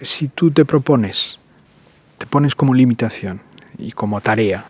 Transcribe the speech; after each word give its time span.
Si 0.00 0.28
tú 0.28 0.50
te 0.50 0.64
propones, 0.64 1.38
te 2.18 2.26
pones 2.26 2.54
como 2.54 2.74
limitación 2.74 3.40
y 3.78 3.92
como 3.92 4.20
tarea, 4.20 4.68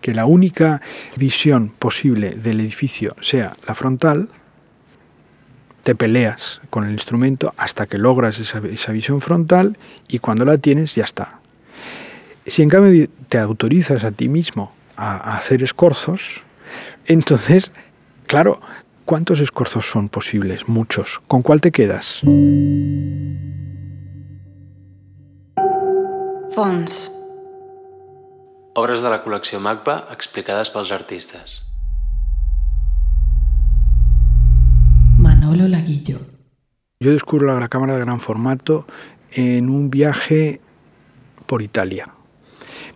que 0.00 0.14
la 0.14 0.26
única 0.26 0.80
visión 1.16 1.70
posible 1.70 2.30
del 2.30 2.60
edificio 2.60 3.16
sea 3.20 3.56
la 3.66 3.74
frontal, 3.74 4.28
te 5.82 5.94
peleas 5.94 6.60
con 6.70 6.84
el 6.84 6.92
instrumento 6.92 7.54
hasta 7.56 7.86
que 7.86 7.98
logras 7.98 8.38
esa, 8.38 8.58
esa, 8.58 8.92
visión 8.92 9.20
frontal 9.20 9.78
y 10.06 10.20
cuando 10.20 10.44
la 10.44 10.58
tienes 10.58 10.94
ya 10.94 11.04
está. 11.04 11.40
Si 12.46 12.62
en 12.62 12.68
cambio 12.68 13.08
te 13.28 13.38
autorizas 13.38 14.04
a 14.04 14.12
ti 14.12 14.28
mismo 14.28 14.72
a, 14.96 15.16
a 15.16 15.38
hacer 15.38 15.62
escorzos, 15.62 16.44
entonces, 17.06 17.72
claro, 18.26 18.60
¿cuántos 19.04 19.40
escorzos 19.40 19.86
son 19.90 20.08
posibles? 20.08 20.68
Muchos. 20.68 21.20
¿Con 21.26 21.42
cuál 21.42 21.60
te 21.60 21.70
quedas? 21.70 22.20
Fons. 26.50 27.18
Obres 28.74 29.02
de 29.02 29.10
la 29.10 29.22
col·lecció 29.24 29.60
MACBA 29.60 30.08
explicades 30.12 30.70
pels 30.72 30.92
artistes. 30.92 31.60
Manolo 35.18 35.68
Laguillo. 35.68 36.20
Yo 37.00 37.12
descubro 37.12 37.58
la 37.58 37.68
cámara 37.68 37.94
de 37.94 38.00
gran 38.00 38.20
formato 38.20 38.86
en 39.32 39.68
un 39.68 39.90
viaje 39.90 40.60
por 41.46 41.62
Italia. 41.62 42.08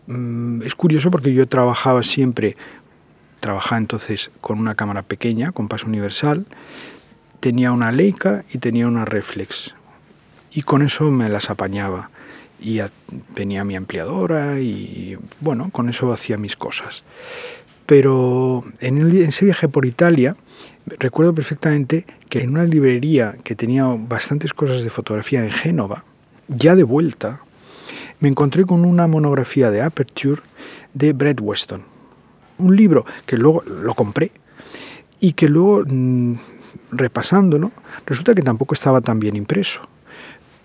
Mm, 0.07 0.63
es 0.63 0.75
curioso 0.75 1.11
porque 1.11 1.35
yo 1.35 1.49
trabajaba 1.49 2.02
siempre, 2.02 2.57
trabajaba 3.47 3.79
entonces 3.79 4.33
con 4.41 4.59
una 4.59 4.75
cámara 4.75 5.05
pequeña, 5.05 5.53
con 5.53 5.69
paso 5.69 5.87
universal, 5.87 6.47
tenía 7.39 7.71
una 7.71 7.93
Leica 7.93 8.45
y 8.53 8.59
tenía 8.59 8.89
una 8.89 9.05
Reflex. 9.05 9.73
Y 10.53 10.63
con 10.63 10.83
eso 10.83 11.13
me 11.13 11.29
las 11.29 11.49
apañaba. 11.49 12.11
Y 12.61 12.81
tenía 13.35 13.63
mi 13.63 13.77
ampliadora 13.77 14.59
y 14.59 15.16
bueno, 15.38 15.71
con 15.71 15.88
eso 15.88 16.13
hacía 16.13 16.38
mis 16.38 16.57
cosas. 16.57 17.05
Pero 17.87 18.65
en 18.80 19.15
ese 19.15 19.45
viaje 19.45 19.69
por 19.69 19.87
Italia, 19.87 20.35
recuerdo 20.99 21.33
perfectamente 21.33 22.05
que 22.29 22.41
en 22.41 22.51
una 22.51 22.65
librería 22.65 23.37
que 23.45 23.55
tenía 23.55 23.85
bastantes 23.85 24.55
cosas 24.55 24.83
de 24.83 24.91
fotografía 24.91 25.45
en 25.45 25.53
Génova, 25.53 26.05
ya 26.49 26.75
de 26.75 26.83
vuelta, 26.83 27.43
me 28.19 28.29
encontré 28.29 28.65
con 28.65 28.85
una 28.85 29.07
monografía 29.07 29.71
de 29.71 29.83
Aperture 29.83 30.43
de 30.95 31.13
Brett 31.13 31.41
Weston. 31.41 31.96
Un 32.59 32.76
libro 32.76 33.04
que 33.26 33.37
luego 33.37 33.62
lo 33.65 33.95
compré 33.95 34.32
y 35.21 35.32
que 35.32 35.49
luego, 35.49 35.82
mmm, 35.87 36.35
repasándolo, 36.90 37.73
resulta 38.07 38.35
que 38.35 38.43
tampoco 38.43 38.74
estaba 38.74 39.01
tan 39.01 39.18
bien 39.18 39.37
impreso. 39.37 39.82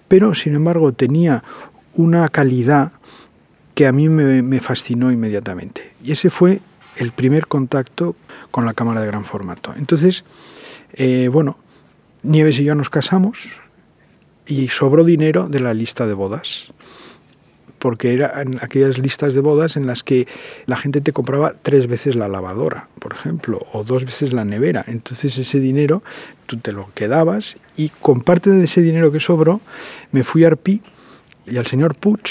Pero, 0.08 0.34
sin 0.34 0.56
embargo, 0.56 0.92
tenía 0.92 1.44
una 1.94 2.28
calidad 2.30 2.92
que 3.76 3.88
a 3.88 3.92
mí 3.92 4.10
me, 4.10 4.42
me 4.42 4.60
fascinó 4.60 5.12
inmediatamente. 5.12 5.94
Y 6.04 6.12
ese 6.12 6.30
fue 6.30 6.62
el 6.98 7.12
primer 7.12 7.48
contacto 7.48 8.16
con 8.52 8.66
la 8.66 8.74
cámara 8.74 9.02
de 9.02 9.08
gran 9.08 9.24
formato. 9.26 9.74
Entonces, 9.76 10.26
eh, 10.94 11.30
bueno, 11.32 11.58
Nieves 12.24 12.60
y 12.60 12.66
yo 12.66 12.76
nos 12.76 12.90
casamos 12.90 13.50
y 14.46 14.68
sobró 14.68 15.04
dinero 15.04 15.48
de 15.48 15.60
la 15.60 15.74
lista 15.74 16.06
de 16.06 16.14
bodas, 16.14 16.72
porque 17.82 18.14
eran 18.14 18.60
aquellas 18.62 19.00
listas 19.00 19.34
de 19.34 19.42
bodas 19.42 19.76
en 19.76 19.88
las 19.88 20.04
que 20.04 20.28
la 20.68 20.78
gente 20.78 21.02
te 21.02 21.14
compraba 21.14 21.56
tres 21.60 21.88
veces 21.88 22.16
la 22.16 22.28
lavadora, 22.28 22.88
por 23.00 23.14
ejemplo, 23.14 23.60
o 23.74 23.84
dos 23.84 24.06
veces 24.06 24.34
la 24.34 24.46
nevera. 24.46 24.86
Entonces 24.88 25.36
ese 25.40 25.60
dinero 25.60 26.04
tú 26.46 26.58
te 26.58 26.74
lo 26.74 26.92
quedabas 26.94 27.58
y 27.76 27.90
con 27.90 28.22
parte 28.22 28.52
de 28.52 28.64
ese 28.64 28.82
dinero 28.82 29.12
que 29.12 29.20
sobró 29.20 29.62
me 30.12 30.24
fui 30.24 30.44
a 30.44 30.48
Arpí 30.48 30.84
y 31.48 31.58
al 31.58 31.66
señor 31.66 31.96
Puig 31.96 32.22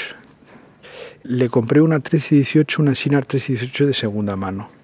le 1.25 1.48
compré 1.48 1.81
una 1.81 1.97
1318, 1.97 2.81
una 2.81 2.95
Sinar 2.95 3.23
1318 3.23 3.87
de 3.89 3.95
segunda 3.95 4.37
mano. 4.37 4.80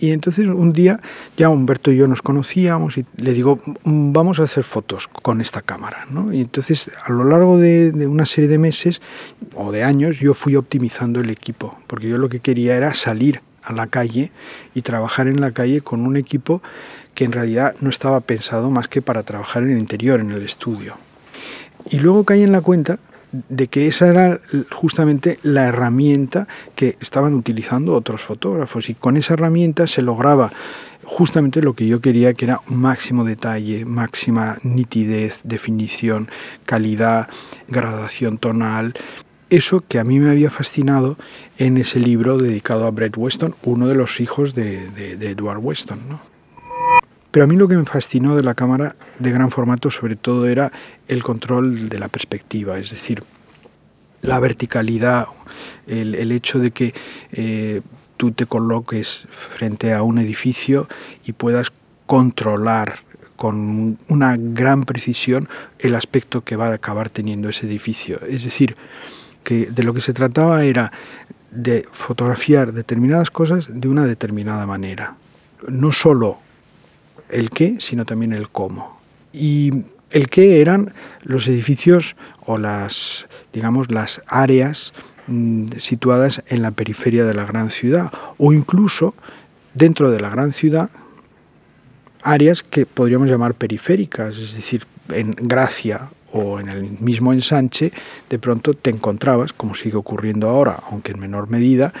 Y 0.00 0.12
entonces 0.12 0.46
un 0.46 0.72
día 0.72 0.98
ya 1.36 1.50
Humberto 1.50 1.92
y 1.92 1.96
yo 1.96 2.08
nos 2.08 2.22
conocíamos 2.22 2.96
y 2.96 3.04
le 3.16 3.34
digo, 3.34 3.60
vamos 3.84 4.40
a 4.40 4.44
hacer 4.44 4.64
fotos 4.64 5.08
con 5.08 5.40
esta 5.40 5.60
cámara. 5.60 6.06
¿no? 6.10 6.32
Y 6.32 6.40
entonces 6.40 6.90
a 7.04 7.12
lo 7.12 7.24
largo 7.24 7.58
de, 7.58 7.92
de, 7.92 8.06
una 8.06 8.24
serie 8.24 8.48
de 8.48 8.58
meses 8.58 9.02
o 9.54 9.70
de 9.70 9.84
años 9.84 10.18
yo 10.18 10.32
fui 10.32 10.56
optimizando 10.56 11.20
el 11.20 11.28
equipo, 11.28 11.76
porque 11.86 12.08
yo 12.08 12.16
lo 12.16 12.30
que 12.30 12.40
quería 12.40 12.76
era 12.76 12.94
salir 12.94 13.42
a 13.62 13.74
la 13.74 13.86
calle 13.86 14.32
y 14.74 14.82
trabajar 14.82 15.28
en 15.28 15.40
la 15.40 15.50
calle 15.50 15.82
con 15.82 16.06
un 16.06 16.16
equipo 16.16 16.62
que 17.14 17.24
en 17.24 17.32
realidad 17.32 17.74
no 17.80 17.90
estaba 17.90 18.20
pensado 18.20 18.70
más 18.70 18.88
que 18.88 19.02
para 19.02 19.22
trabajar 19.22 19.62
en 19.64 19.72
el 19.72 19.78
interior, 19.78 20.20
en 20.20 20.30
el 20.30 20.42
estudio. 20.42 20.96
Y 21.90 21.98
luego 21.98 22.24
caí 22.24 22.42
en 22.42 22.52
la 22.52 22.60
cuenta 22.62 22.98
de 23.32 23.68
que 23.68 23.86
esa 23.86 24.08
era 24.08 24.40
justamente 24.72 25.38
la 25.42 25.66
herramienta 25.66 26.48
que 26.74 26.96
estaban 27.00 27.34
utilizando 27.34 27.94
otros 27.94 28.22
fotógrafos 28.22 28.90
y 28.90 28.94
con 28.94 29.16
esa 29.16 29.34
herramienta 29.34 29.86
se 29.86 30.02
lograba 30.02 30.52
justamente 31.04 31.62
lo 31.62 31.74
que 31.74 31.86
yo 31.86 32.00
quería 32.00 32.34
que 32.34 32.44
era 32.44 32.60
máximo 32.66 33.24
detalle, 33.24 33.84
máxima 33.84 34.58
nitidez, 34.62 35.40
definición, 35.44 36.30
calidad, 36.64 37.28
gradación 37.68 38.38
tonal. 38.38 38.94
Eso 39.48 39.82
que 39.86 39.98
a 39.98 40.04
mí 40.04 40.20
me 40.20 40.30
había 40.30 40.50
fascinado 40.50 41.16
en 41.58 41.76
ese 41.76 41.98
libro 41.98 42.38
dedicado 42.38 42.86
a 42.86 42.92
Brett 42.92 43.16
Weston, 43.16 43.56
uno 43.64 43.88
de 43.88 43.96
los 43.96 44.20
hijos 44.20 44.54
de, 44.54 44.88
de, 44.90 45.30
Edward 45.30 45.58
Weston. 45.58 45.98
¿no? 46.08 46.29
Pero 47.30 47.44
a 47.44 47.46
mí 47.46 47.56
lo 47.56 47.68
que 47.68 47.76
me 47.76 47.84
fascinó 47.84 48.36
de 48.36 48.42
la 48.42 48.54
cámara 48.54 48.96
de 49.18 49.30
gran 49.30 49.50
formato 49.50 49.90
sobre 49.90 50.16
todo 50.16 50.46
era 50.46 50.72
el 51.08 51.22
control 51.22 51.88
de 51.88 51.98
la 51.98 52.08
perspectiva, 52.08 52.78
es 52.78 52.90
decir, 52.90 53.22
la 54.22 54.38
verticalidad, 54.40 55.26
el, 55.86 56.14
el 56.14 56.32
hecho 56.32 56.58
de 56.58 56.70
que 56.72 56.94
eh, 57.32 57.80
tú 58.16 58.32
te 58.32 58.46
coloques 58.46 59.26
frente 59.30 59.94
a 59.94 60.02
un 60.02 60.18
edificio 60.18 60.88
y 61.24 61.32
puedas 61.32 61.72
controlar 62.06 62.98
con 63.36 63.98
una 64.08 64.36
gran 64.36 64.84
precisión 64.84 65.48
el 65.78 65.94
aspecto 65.94 66.42
que 66.42 66.56
va 66.56 66.66
a 66.66 66.74
acabar 66.74 67.08
teniendo 67.08 67.48
ese 67.48 67.66
edificio. 67.66 68.20
Es 68.28 68.44
decir, 68.44 68.76
que 69.42 69.70
de 69.70 69.82
lo 69.82 69.94
que 69.94 70.02
se 70.02 70.12
trataba 70.12 70.64
era 70.64 70.92
de 71.50 71.88
fotografiar 71.90 72.72
determinadas 72.72 73.30
cosas 73.30 73.68
de 73.72 73.88
una 73.88 74.04
determinada 74.04 74.66
manera. 74.66 75.16
No 75.66 75.92
solo 75.92 76.40
el 77.32 77.50
qué, 77.50 77.76
sino 77.80 78.04
también 78.04 78.32
el 78.32 78.48
cómo. 78.48 79.00
Y 79.32 79.84
el 80.10 80.28
qué 80.28 80.60
eran 80.60 80.92
los 81.22 81.46
edificios 81.48 82.16
o 82.44 82.58
las, 82.58 83.26
digamos, 83.52 83.90
las 83.90 84.22
áreas 84.26 84.92
mmm, 85.26 85.66
situadas 85.78 86.42
en 86.48 86.62
la 86.62 86.72
periferia 86.72 87.24
de 87.24 87.34
la 87.34 87.44
gran 87.44 87.70
ciudad 87.70 88.12
o 88.38 88.52
incluso 88.52 89.14
dentro 89.74 90.10
de 90.10 90.20
la 90.20 90.30
gran 90.30 90.52
ciudad 90.52 90.90
áreas 92.22 92.62
que 92.62 92.86
podríamos 92.86 93.28
llamar 93.28 93.54
periféricas, 93.54 94.36
es 94.36 94.54
decir, 94.54 94.86
en 95.08 95.30
Gracia 95.30 96.10
o 96.32 96.60
en 96.60 96.68
el 96.68 96.98
mismo 97.00 97.32
ensanche, 97.32 97.92
de 98.28 98.38
pronto 98.38 98.74
te 98.74 98.90
encontrabas, 98.90 99.52
como 99.52 99.74
sigue 99.74 99.96
ocurriendo 99.96 100.48
ahora, 100.48 100.80
aunque 100.90 101.12
en 101.12 101.20
menor 101.20 101.48
medida, 101.48 101.92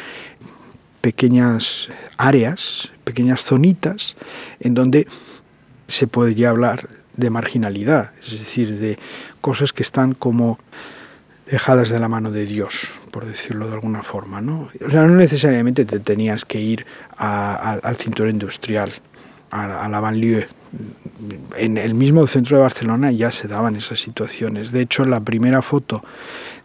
pequeñas 1.00 1.88
áreas, 2.16 2.92
pequeñas 3.04 3.44
zonitas, 3.44 4.16
en 4.60 4.74
donde 4.74 5.06
se 5.86 6.06
podría 6.06 6.50
hablar 6.50 6.88
de 7.16 7.30
marginalidad, 7.30 8.12
es 8.22 8.30
decir, 8.32 8.78
de 8.78 8.98
cosas 9.40 9.72
que 9.72 9.82
están 9.82 10.14
como 10.14 10.58
dejadas 11.50 11.90
de 11.90 11.98
la 11.98 12.08
mano 12.08 12.30
de 12.30 12.46
Dios, 12.46 12.90
por 13.10 13.26
decirlo 13.26 13.66
de 13.66 13.74
alguna 13.74 14.02
forma. 14.02 14.40
¿no? 14.40 14.68
O 14.86 14.90
sea, 14.90 15.06
no 15.06 15.16
necesariamente 15.16 15.84
te 15.84 15.98
tenías 15.98 16.44
que 16.44 16.60
ir 16.60 16.86
a, 17.16 17.72
al 17.72 17.96
cinturón 17.96 18.30
industrial, 18.30 18.92
a, 19.50 19.84
a 19.84 19.88
la 19.88 20.00
banlieue. 20.00 20.48
En 21.56 21.76
el 21.76 21.94
mismo 21.94 22.24
centro 22.28 22.56
de 22.56 22.62
Barcelona 22.62 23.10
ya 23.10 23.32
se 23.32 23.48
daban 23.48 23.74
esas 23.74 23.98
situaciones. 23.98 24.70
De 24.70 24.82
hecho, 24.82 25.04
la 25.04 25.20
primera 25.20 25.62
foto 25.62 26.04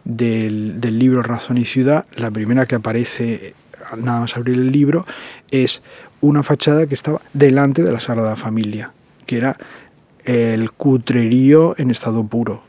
del 0.04 0.98
libro 0.98 1.22
Razón 1.22 1.58
y 1.58 1.64
Ciudad, 1.64 2.06
la 2.14 2.30
primera 2.30 2.66
que 2.66 2.76
aparece 2.76 3.54
nada 3.96 4.20
más 4.20 4.36
abrir 4.36 4.56
el 4.56 4.72
libro, 4.72 5.06
es 5.50 5.82
una 6.20 6.42
fachada 6.42 6.86
que 6.86 6.94
estaba 6.94 7.20
delante 7.32 7.82
de 7.82 7.92
la 7.92 8.00
Sagrada 8.00 8.36
Familia, 8.36 8.92
que 9.26 9.36
era 9.36 9.56
el 10.24 10.72
cutrerío 10.72 11.74
en 11.78 11.90
estado 11.90 12.24
puro. 12.24 12.62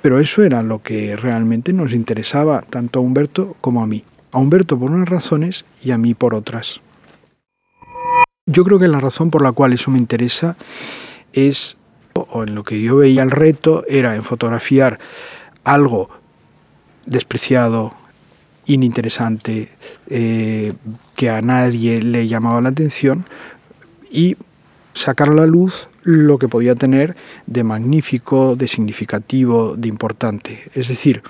Pero 0.00 0.18
eso 0.18 0.42
era 0.42 0.62
lo 0.62 0.82
que 0.82 1.16
realmente 1.16 1.72
nos 1.72 1.92
interesaba 1.92 2.62
tanto 2.62 2.98
a 2.98 3.02
Humberto 3.02 3.56
como 3.60 3.82
a 3.82 3.86
mí. 3.86 4.04
A 4.32 4.38
Humberto 4.38 4.78
por 4.78 4.90
unas 4.90 5.08
razones 5.08 5.64
y 5.82 5.92
a 5.92 5.98
mí 5.98 6.14
por 6.14 6.34
otras. 6.34 6.80
Yo 8.46 8.64
creo 8.64 8.80
que 8.80 8.88
la 8.88 8.98
razón 8.98 9.30
por 9.30 9.42
la 9.42 9.52
cual 9.52 9.72
eso 9.72 9.90
me 9.90 9.98
interesa 9.98 10.56
es, 11.32 11.76
o 12.14 12.42
en 12.42 12.54
lo 12.56 12.64
que 12.64 12.80
yo 12.82 12.96
veía 12.96 13.22
el 13.22 13.30
reto, 13.30 13.84
era 13.88 14.16
en 14.16 14.24
fotografiar 14.24 14.98
algo 15.62 16.10
despreciado, 17.06 17.94
ininteresante, 18.66 19.70
eh, 20.08 20.72
que 21.16 21.30
a 21.30 21.40
nadie 21.40 22.02
le 22.02 22.28
llamaba 22.28 22.60
la 22.60 22.70
atención 22.70 23.26
y 24.10 24.36
sacar 24.94 25.30
a 25.30 25.34
la 25.34 25.46
luz 25.46 25.88
lo 26.02 26.38
que 26.38 26.48
podía 26.48 26.74
tener 26.74 27.16
de 27.46 27.64
magnífico, 27.64 28.56
de 28.56 28.68
significativo, 28.68 29.76
de 29.76 29.88
importante. 29.88 30.70
Es 30.74 30.88
decir, 30.88 31.22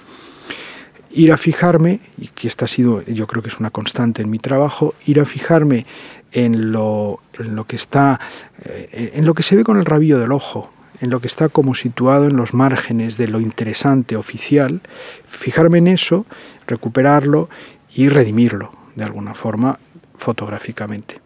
ir 1.11 1.33
a 1.33 1.37
fijarme, 1.37 2.01
y 2.19 2.29
que 2.29 2.49
esta 2.49 2.65
ha 2.65 2.69
sido, 2.69 3.03
yo 3.03 3.27
creo 3.27 3.43
que 3.43 3.49
es 3.49 3.61
una 3.61 3.71
constante 3.71 4.23
en 4.23 4.31
mi 4.31 4.39
trabajo, 4.39 4.95
ir 5.07 5.21
a 5.21 5.25
fijarme 5.25 5.87
en 6.33 6.73
lo, 6.73 7.21
en 7.39 7.55
lo 7.55 7.65
que 7.65 7.77
está, 7.77 8.21
eh, 8.65 9.13
en 9.15 9.27
lo 9.27 9.35
que 9.35 9.43
se 9.43 9.57
ve 9.57 9.65
con 9.65 9.79
el 9.79 9.85
rabillo 9.85 10.19
del 10.19 10.33
ojo, 10.33 10.71
en 11.03 11.11
lo 11.11 11.21
que 11.21 11.27
está 11.27 11.49
como 11.49 11.75
situado 11.75 12.29
en 12.29 12.37
los 12.37 12.55
márgenes 12.55 13.17
de 13.17 13.27
lo 13.27 13.41
interesante 13.41 14.17
oficial, 14.17 14.81
fijarme 15.27 15.79
en 15.79 15.89
eso, 15.89 16.27
recuperarlo 16.67 17.51
y 17.95 18.09
redimirlo 18.09 18.73
de 18.95 19.03
alguna 19.03 19.35
forma 19.35 19.81
fotográficamente. 20.15 21.21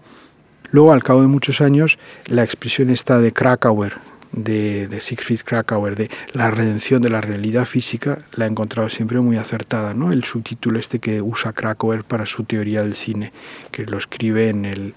Luego, 0.71 0.93
al 0.93 1.03
cabo 1.03 1.21
de 1.21 1.29
muchos 1.29 1.61
años, 1.61 1.99
la 2.27 2.43
expresión 2.43 2.89
está 2.89 3.21
de 3.21 3.33
Krakauer, 3.33 3.99
de, 4.33 4.89
de, 4.89 5.01
Siegfried 5.01 5.41
Krakauer, 5.45 5.95
de 5.95 6.11
la 6.33 6.51
redención 6.51 7.03
de 7.03 7.11
la 7.11 7.21
realidad 7.21 7.67
física, 7.67 8.19
la 8.35 8.47
he 8.47 8.49
encontrado 8.49 8.89
siempre 8.89 9.21
muy 9.21 9.37
acertada. 9.37 9.93
¿no? 9.93 10.11
El 10.11 10.25
subtítulo 10.25 10.79
este 10.79 11.01
que 11.01 11.21
usa 11.21 11.53
Krakauer 11.53 12.03
para 12.03 12.25
su 12.25 12.45
teoría 12.45 12.83
del 12.83 12.95
cine, 12.95 13.33
que 13.71 13.85
lo 13.85 13.99
escribe 13.99 14.49
en 14.49 14.65
el, 14.65 14.95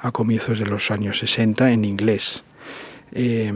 a 0.00 0.12
comienzos 0.12 0.58
de 0.58 0.66
los 0.66 0.90
años 0.90 1.18
60 1.18 1.72
en 1.72 1.84
inglés. 1.84 2.42
Eh, 3.12 3.52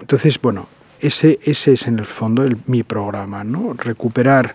entonces, 0.00 0.40
bueno, 0.40 0.68
ese, 1.00 1.38
ese 1.42 1.74
es 1.74 1.86
en 1.86 1.98
el 1.98 2.06
fondo 2.06 2.46
mi 2.66 2.82
programa, 2.82 3.44
¿no? 3.44 3.74
recuperar 3.74 4.54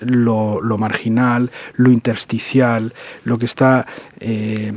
lo, 0.00 0.60
lo, 0.60 0.78
marginal, 0.78 1.50
lo 1.74 1.90
intersticial, 1.90 2.94
lo 3.24 3.38
que 3.38 3.46
está... 3.46 3.86
Eh, 4.20 4.72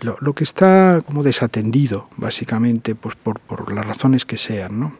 lo, 0.00 0.16
lo, 0.20 0.32
que 0.32 0.42
está 0.42 1.00
como 1.06 1.22
desatendido, 1.22 2.08
básicamente, 2.16 2.96
pues 2.96 3.14
por, 3.14 3.38
por 3.38 3.72
las 3.72 3.86
razones 3.86 4.24
que 4.24 4.36
sean. 4.36 4.80
¿no? 4.80 4.96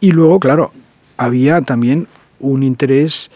Y 0.00 0.12
luego, 0.12 0.40
claro, 0.40 0.72
había 1.18 1.60
también 1.60 2.08
un 2.38 2.62
interés 2.62 3.30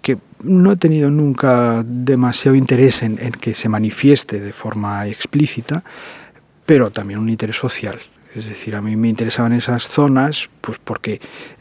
que 0.00 0.18
no 0.42 0.72
he 0.72 0.76
tenido 0.76 1.10
nunca 1.10 1.84
demasiado 1.84 2.56
interés 2.56 3.02
en, 3.02 3.18
en, 3.20 3.32
que 3.32 3.54
se 3.54 3.68
manifieste 3.68 4.40
de 4.40 4.52
forma 4.54 5.06
explícita, 5.06 5.84
pero 6.64 6.90
también 6.90 7.20
un 7.20 7.28
interés 7.28 7.56
social. 7.56 7.98
Es 8.36 8.46
decir, 8.46 8.76
a 8.76 8.82
mí 8.82 8.96
me 8.96 9.08
interesaban 9.08 9.52
esas 9.52 9.88
zonas, 9.88 10.50
pues 10.60 10.78
porque 10.82 11.20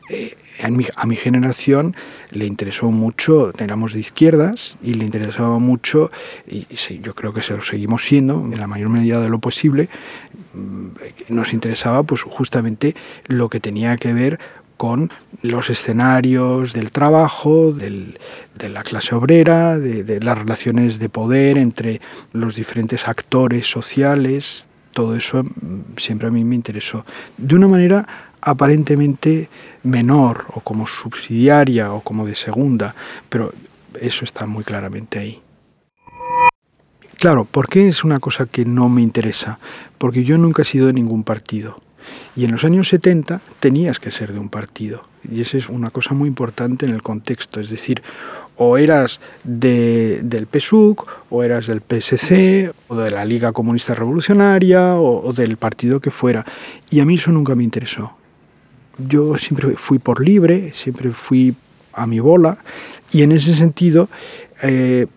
eh, 0.09 0.35
a, 0.61 0.69
mi, 1.05 1.15
generación 1.15 1.95
le 2.31 2.45
interesó 2.45 2.91
mucho, 2.91 3.51
éramos 3.57 3.93
de 3.93 4.01
izquierdas 4.01 4.77
y 4.83 4.93
le 4.93 5.05
interesaba 5.05 5.57
mucho, 5.57 6.11
y, 6.47 6.67
sí, 6.75 6.99
yo 7.01 7.15
creo 7.15 7.33
que 7.33 7.41
se 7.41 7.55
lo 7.55 7.61
seguimos 7.61 8.05
siendo 8.05 8.35
en 8.35 8.59
la 8.59 8.67
mayor 8.67 8.89
medida 8.89 9.21
de 9.21 9.29
lo 9.29 9.39
posible, 9.39 9.89
mm, 10.53 10.87
nos 11.29 11.53
interesaba 11.53 12.03
pues 12.03 12.21
justamente 12.21 12.95
lo 13.27 13.49
que 13.49 13.59
tenía 13.59 13.95
que 13.97 14.13
ver 14.13 14.39
con 14.77 15.11
los 15.41 15.69
escenarios 15.69 16.73
del 16.73 16.91
trabajo, 16.91 17.71
de 17.71 18.69
la 18.69 18.83
clase 18.83 19.15
obrera, 19.15 19.79
de, 19.79 20.19
las 20.19 20.37
relaciones 20.37 20.99
de 20.99 21.09
poder 21.09 21.57
entre 21.57 22.01
los 22.33 22.55
diferentes 22.55 23.07
actores 23.07 23.67
sociales. 23.67 24.65
Todo 24.95 25.13
eso 25.13 25.43
mm, 25.43 25.97
siempre 25.97 26.29
a 26.29 26.31
mí 26.31 26.45
me 26.45 26.55
interesó. 26.55 27.05
De 27.37 27.53
una 27.53 27.67
manera 27.67 28.07
aparentemente 28.39 29.49
menor 29.83 30.45
o 30.53 30.61
como 30.61 30.87
subsidiaria 30.87 31.91
o 31.91 31.99
como 31.99 32.25
de 32.25 32.33
segunda, 32.33 32.95
pero 33.27 33.51
eso 33.99 34.23
está 34.23 34.45
muy 34.45 34.63
claramente 34.63 35.19
ahí. 35.19 35.41
Claro, 37.19 37.43
¿por 37.43 37.67
qué 37.67 37.89
es 37.89 38.05
una 38.05 38.21
cosa 38.21 38.45
que 38.45 38.63
no 38.63 38.87
me 38.87 39.01
interesa? 39.01 39.59
Porque 39.97 40.23
yo 40.23 40.37
nunca 40.37 40.61
he 40.61 40.65
sido 40.65 40.87
de 40.87 40.93
ningún 40.93 41.25
partido. 41.25 41.81
Y 42.35 42.45
en 42.45 42.51
los 42.51 42.63
años 42.65 42.89
70 42.89 43.41
tenías 43.59 43.99
que 43.99 44.11
ser 44.11 44.33
de 44.33 44.39
un 44.39 44.49
partido. 44.49 45.07
Y 45.29 45.41
esa 45.41 45.57
es 45.57 45.69
una 45.69 45.89
cosa 45.89 46.13
muy 46.13 46.27
importante 46.27 46.85
en 46.85 46.93
el 46.93 47.01
contexto. 47.01 47.59
Es 47.59 47.69
decir, 47.69 48.03
o 48.57 48.77
eras 48.77 49.19
de, 49.43 50.21
del 50.23 50.47
PSUC, 50.47 51.07
o 51.29 51.43
eras 51.43 51.67
del 51.67 51.81
PSC, 51.81 52.73
o 52.87 52.95
de 52.95 53.11
la 53.11 53.25
Liga 53.25 53.51
Comunista 53.51 53.95
Revolucionaria, 53.95 54.95
o, 54.95 55.27
o 55.27 55.33
del 55.33 55.57
partido 55.57 55.99
que 55.99 56.11
fuera. 56.11 56.45
Y 56.89 56.99
a 56.99 57.05
mí 57.05 57.15
eso 57.15 57.31
nunca 57.31 57.55
me 57.55 57.63
interesó 57.63 58.15
yo 58.97 59.37
siempre 59.37 59.75
fui 59.75 59.99
por 59.99 60.23
libre, 60.23 60.71
siempre 60.73 61.11
fui 61.11 61.55
a 61.93 62.07
mi 62.07 62.19
bola 62.19 62.57
y 63.11 63.23
en 63.23 63.31
ese 63.31 63.55
sentido 63.55 64.09
eh, 64.63 65.07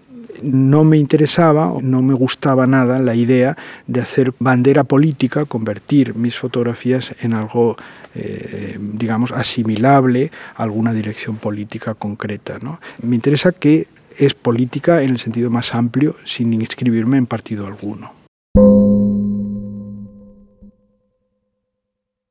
no 0.43 0.85
me 0.85 0.97
interesaba, 0.97 1.73
no 1.83 2.03
me 2.03 2.15
gustaba 2.15 2.67
nada 2.67 2.99
la 2.99 3.15
idea 3.15 3.57
de 3.87 4.01
hacer 4.01 4.33
bandera 4.39 4.85
política, 4.85 5.45
convertir 5.45 6.15
mis 6.15 6.37
fotografías 6.37 7.15
en 7.23 7.35
algo, 7.35 7.77
eh, 8.15 8.79
digamos, 8.81 9.33
asimilable 9.33 10.31
a 10.57 10.63
alguna 10.63 10.93
dirección 10.93 11.37
política 11.37 11.95
concreta. 11.95 12.59
¿no? 12.61 12.81
Me 13.03 13.17
interesa 13.17 13.53
que 13.53 13.87
es 14.19 14.35
política 14.35 15.03
en 15.03 15.11
el 15.11 15.19
sentido 15.19 15.51
más 15.51 15.75
amplio, 15.75 16.17
sin 16.25 16.53
inscribirme 16.53 17.19
en 17.19 17.27
partido 17.27 17.67
alguno. 17.67 18.13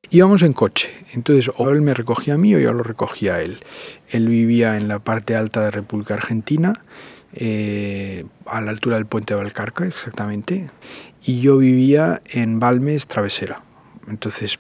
Íbamos 0.10 0.42
en 0.42 0.54
coche, 0.54 0.90
entonces 1.14 1.52
o 1.58 1.70
él 1.70 1.82
me 1.82 1.94
recogía 1.94 2.36
a 2.36 2.38
mí 2.38 2.56
o 2.56 2.60
yo 2.60 2.72
lo 2.72 2.82
recogía 2.82 3.36
a 3.36 3.42
él. 3.42 3.60
Él 4.10 4.30
vivía 4.30 4.78
en 4.78 4.88
la 4.88 5.00
parte 5.00 5.36
alta 5.36 5.62
de 5.66 5.72
República 5.72 6.14
Argentina, 6.14 6.86
eh, 7.34 8.26
a 8.46 8.62
la 8.62 8.72
altura 8.72 8.96
del 8.96 9.06
puente 9.06 9.34
de 9.34 9.42
Valcarca 9.42 9.86
exactamente, 9.86 10.70
y 11.24 11.42
yo 11.42 11.58
vivía 11.58 12.22
en 12.30 12.60
Balmes 12.60 13.08
Travesera. 13.08 13.62
Entonces 14.08 14.60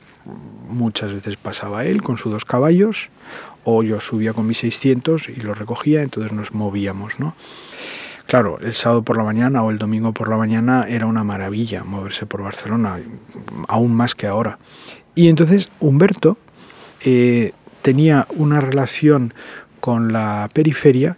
muchas 0.67 1.13
veces 1.13 1.37
pasaba 1.37 1.85
él 1.85 2.03
con 2.03 2.17
sus 2.17 2.31
dos 2.31 2.45
caballos, 2.45 3.09
o 3.63 3.83
yo 3.83 3.99
subía 3.99 4.33
con 4.33 4.47
mis 4.47 4.59
600 4.59 5.29
y 5.29 5.41
lo 5.41 5.53
recogía, 5.53 6.01
entonces 6.01 6.31
nos 6.31 6.53
movíamos, 6.53 7.19
¿no? 7.19 7.35
Claro, 8.25 8.59
el 8.59 8.73
sábado 8.73 9.03
por 9.03 9.15
la 9.15 9.23
mañana 9.23 9.63
o 9.63 9.71
el 9.71 9.77
domingo 9.77 10.11
por 10.11 10.27
la 10.27 10.35
mañana 10.35 10.85
era 10.89 11.05
una 11.05 11.23
maravilla 11.23 11.85
moverse 11.85 12.25
por 12.25 12.43
Barcelona, 12.43 12.99
aún 13.69 13.93
más 13.93 14.15
que 14.15 14.27
ahora. 14.27 14.59
Y 15.15 15.29
entonces 15.29 15.69
Humberto 15.79 16.37
eh, 17.05 17.53
tenía 17.81 18.27
una 18.35 18.59
relación 18.59 19.33
con 19.79 20.11
la 20.11 20.49
periferia 20.51 21.17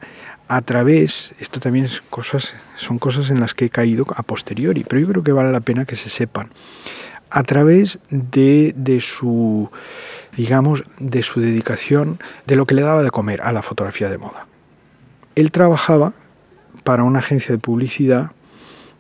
a 0.50 0.62
través, 0.64 1.36
esto 1.40 1.60
también 1.60 1.86
es 1.86 2.02
cosas, 2.10 2.56
son 2.76 2.98
cosas 2.98 3.30
en 3.30 3.40
las 3.40 3.54
que 3.54 3.66
he 3.66 3.70
caído 3.70 4.06
a 4.16 4.24
posteriori, 4.24 4.84
pero 4.84 5.00
yo 5.00 5.08
creo 5.08 5.24
que 5.24 5.32
vale 5.32 5.52
la 5.52 5.62
pena 5.62 5.86
que 5.86 5.96
se 5.96 6.10
sepan, 6.10 6.50
a 7.30 7.44
través 7.44 8.00
de, 8.10 8.74
de 8.76 9.00
su, 9.00 9.70
digamos, 10.36 10.84
de 10.98 11.22
su 11.22 11.40
dedicación, 11.40 12.20
de 12.48 12.56
lo 12.56 12.66
que 12.66 12.74
le 12.74 12.82
daba 12.82 13.04
de 13.04 13.12
comer 13.12 13.44
a 13.44 13.54
la 13.54 13.62
fotografía 13.62 14.10
de 14.10 14.18
moda. 14.18 14.48
Él 15.36 15.52
trabajaba 15.52 16.14
para 16.84 17.04
una 17.04 17.20
agencia 17.20 17.52
de 17.52 17.60
publicidad 17.60 18.32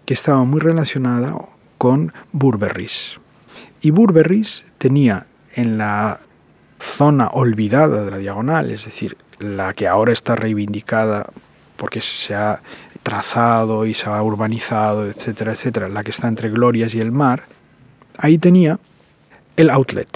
que 0.06 0.13
estaba 0.13 0.44
muy 0.44 0.60
relacionada 0.60 1.36
con 1.79 2.13
Burberry's. 2.32 3.20
Y 3.82 3.89
Burberry's 3.89 4.65
tenía 4.77 5.25
en 5.56 5.79
la 5.79 6.20
zona 6.77 7.29
olvidada 7.29 8.06
de 8.06 8.12
la 8.12 8.18
diagonal, 8.18 8.70
es 8.70 8.86
decir, 8.86 9.18
la 9.39 9.74
que 9.74 9.88
ahora 9.88 10.13
está 10.13 10.36
reivindicada 10.36 11.29
porque 11.77 12.01
se 12.01 12.36
ha 12.36 12.62
trazado 13.03 13.86
y 13.86 13.93
se 13.93 14.10
ha 14.10 14.22
urbanizado, 14.22 15.10
etcétera, 15.10 15.53
etcétera, 15.53 15.89
la 15.89 16.03
que 16.03 16.12
está 16.12 16.27
entre 16.27 16.50
Glorias 16.50 16.93
y 16.93 17.00
el 17.00 17.12
mar, 17.12 17.46
ahí 18.17 18.38
tenía 18.38 18.79
el 19.55 19.69
outlet, 19.69 20.10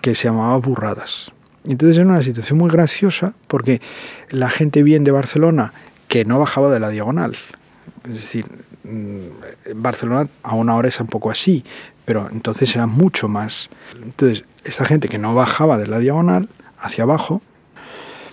que 0.00 0.14
se 0.14 0.28
llamaba 0.28 0.56
Burradas. 0.58 1.32
Entonces 1.66 1.96
era 1.96 2.06
una 2.06 2.22
situación 2.22 2.58
muy 2.58 2.70
graciosa 2.70 3.34
porque 3.46 3.80
la 4.30 4.50
gente 4.50 4.82
bien 4.82 5.04
de 5.04 5.10
Barcelona 5.10 5.72
que 6.06 6.24
no 6.24 6.38
bajaba 6.38 6.70
de 6.70 6.80
la 6.80 6.88
diagonal, 6.90 7.36
es 8.04 8.12
decir, 8.12 8.46
mm, 8.84 9.74
Barcelona 9.74 10.28
aún 10.42 10.70
ahora 10.70 10.88
es 10.88 11.00
un 11.00 11.06
poco 11.06 11.30
así, 11.30 11.64
pero 12.04 12.28
entonces 12.32 12.74
era 12.74 12.86
mucho 12.86 13.28
más. 13.28 13.68
Entonces, 14.02 14.44
esta 14.64 14.86
gente 14.86 15.08
que 15.08 15.18
no 15.18 15.34
bajaba 15.34 15.76
de 15.76 15.86
la 15.86 15.98
diagonal 15.98 16.48
hacia 16.78 17.04
abajo 17.04 17.42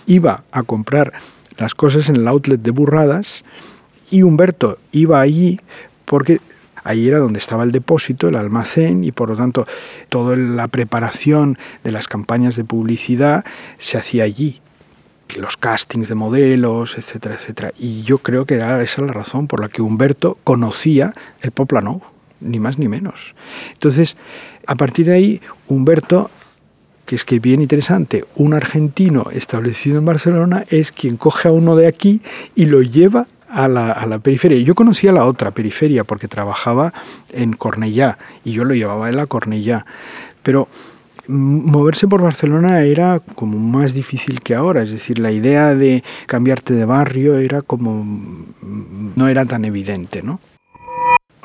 iba 0.06 0.44
a 0.52 0.62
comprar 0.62 1.12
las 1.58 1.74
cosas 1.74 2.08
en 2.08 2.16
el 2.16 2.28
outlet 2.28 2.60
de 2.60 2.70
Burradas 2.70 3.44
y 4.10 4.22
Humberto 4.22 4.78
iba 4.92 5.20
allí 5.20 5.60
porque 6.04 6.40
allí 6.84 7.08
era 7.08 7.18
donde 7.18 7.38
estaba 7.38 7.64
el 7.64 7.72
depósito, 7.72 8.28
el 8.28 8.36
almacén 8.36 9.04
y 9.04 9.12
por 9.12 9.30
lo 9.30 9.36
tanto 9.36 9.66
toda 10.08 10.36
la 10.36 10.68
preparación 10.68 11.58
de 11.82 11.92
las 11.92 12.08
campañas 12.08 12.56
de 12.56 12.64
publicidad 12.64 13.44
se 13.78 13.98
hacía 13.98 14.24
allí 14.24 14.60
los 15.34 15.56
castings 15.56 16.08
de 16.08 16.14
modelos, 16.14 16.96
etcétera, 16.96 17.34
etcétera. 17.34 17.72
Y 17.76 18.02
yo 18.02 18.18
creo 18.18 18.46
que 18.46 18.54
era 18.54 18.80
esa 18.80 19.02
la 19.02 19.12
razón 19.12 19.48
por 19.48 19.60
la 19.60 19.68
que 19.68 19.82
Humberto 19.82 20.38
conocía 20.44 21.14
el 21.42 21.50
Poplano 21.50 22.00
ni 22.40 22.60
más 22.60 22.78
ni 22.78 22.86
menos. 22.86 23.34
Entonces, 23.72 24.16
a 24.66 24.76
partir 24.76 25.06
de 25.06 25.14
ahí, 25.14 25.40
Humberto, 25.68 26.30
que 27.06 27.14
es 27.14 27.24
que 27.24 27.38
bien 27.38 27.62
interesante, 27.62 28.24
un 28.34 28.52
argentino 28.52 29.28
establecido 29.32 29.98
en 29.98 30.04
Barcelona 30.04 30.64
es 30.68 30.92
quien 30.92 31.16
coge 31.16 31.48
a 31.48 31.52
uno 31.52 31.76
de 31.76 31.86
aquí 31.86 32.20
y 32.54 32.66
lo 32.66 32.82
lleva 32.82 33.26
a 33.48 33.68
la, 33.68 33.92
a 33.92 34.06
la, 34.06 34.18
periferia. 34.18 34.58
Yo 34.58 34.74
conocía 34.74 35.12
la 35.12 35.24
otra 35.24 35.52
periferia 35.52 36.04
porque 36.04 36.28
trabajaba 36.28 36.92
en 37.32 37.52
Cornellá 37.52 38.18
y 38.44 38.52
yo 38.52 38.64
lo 38.64 38.74
llevaba 38.74 39.08
en 39.08 39.16
la 39.16 39.26
Cornellá. 39.26 39.86
Pero 40.42 40.68
moverse 41.28 42.06
por 42.06 42.22
Barcelona 42.22 42.80
era 42.82 43.20
como 43.20 43.58
más 43.58 43.94
difícil 43.94 44.40
que 44.40 44.54
ahora, 44.54 44.82
es 44.82 44.90
decir, 44.90 45.18
la 45.18 45.32
idea 45.32 45.74
de 45.74 46.04
cambiarte 46.26 46.74
de 46.74 46.84
barrio 46.84 47.36
era 47.36 47.62
como 47.62 48.04
no 49.16 49.28
era 49.28 49.44
tan 49.44 49.64
evidente, 49.64 50.22
¿no? 50.22 50.40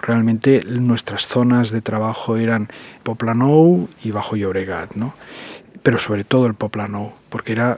Realmente 0.02 0.64
nuestras 0.66 1.28
zonas 1.28 1.72
de 1.72 1.82
trabajo 1.82 2.38
eran 2.38 2.70
Poplanou 3.04 3.88
y 4.04 4.12
Bajo 4.12 4.36
Llobregat, 4.36 4.96
¿no? 4.96 5.14
Pero 5.84 6.00
sobre 6.00 6.24
todo 6.24 6.48
el 6.48 6.54
Poplanou, 6.56 7.14
porque 7.30 7.52
era 7.52 7.78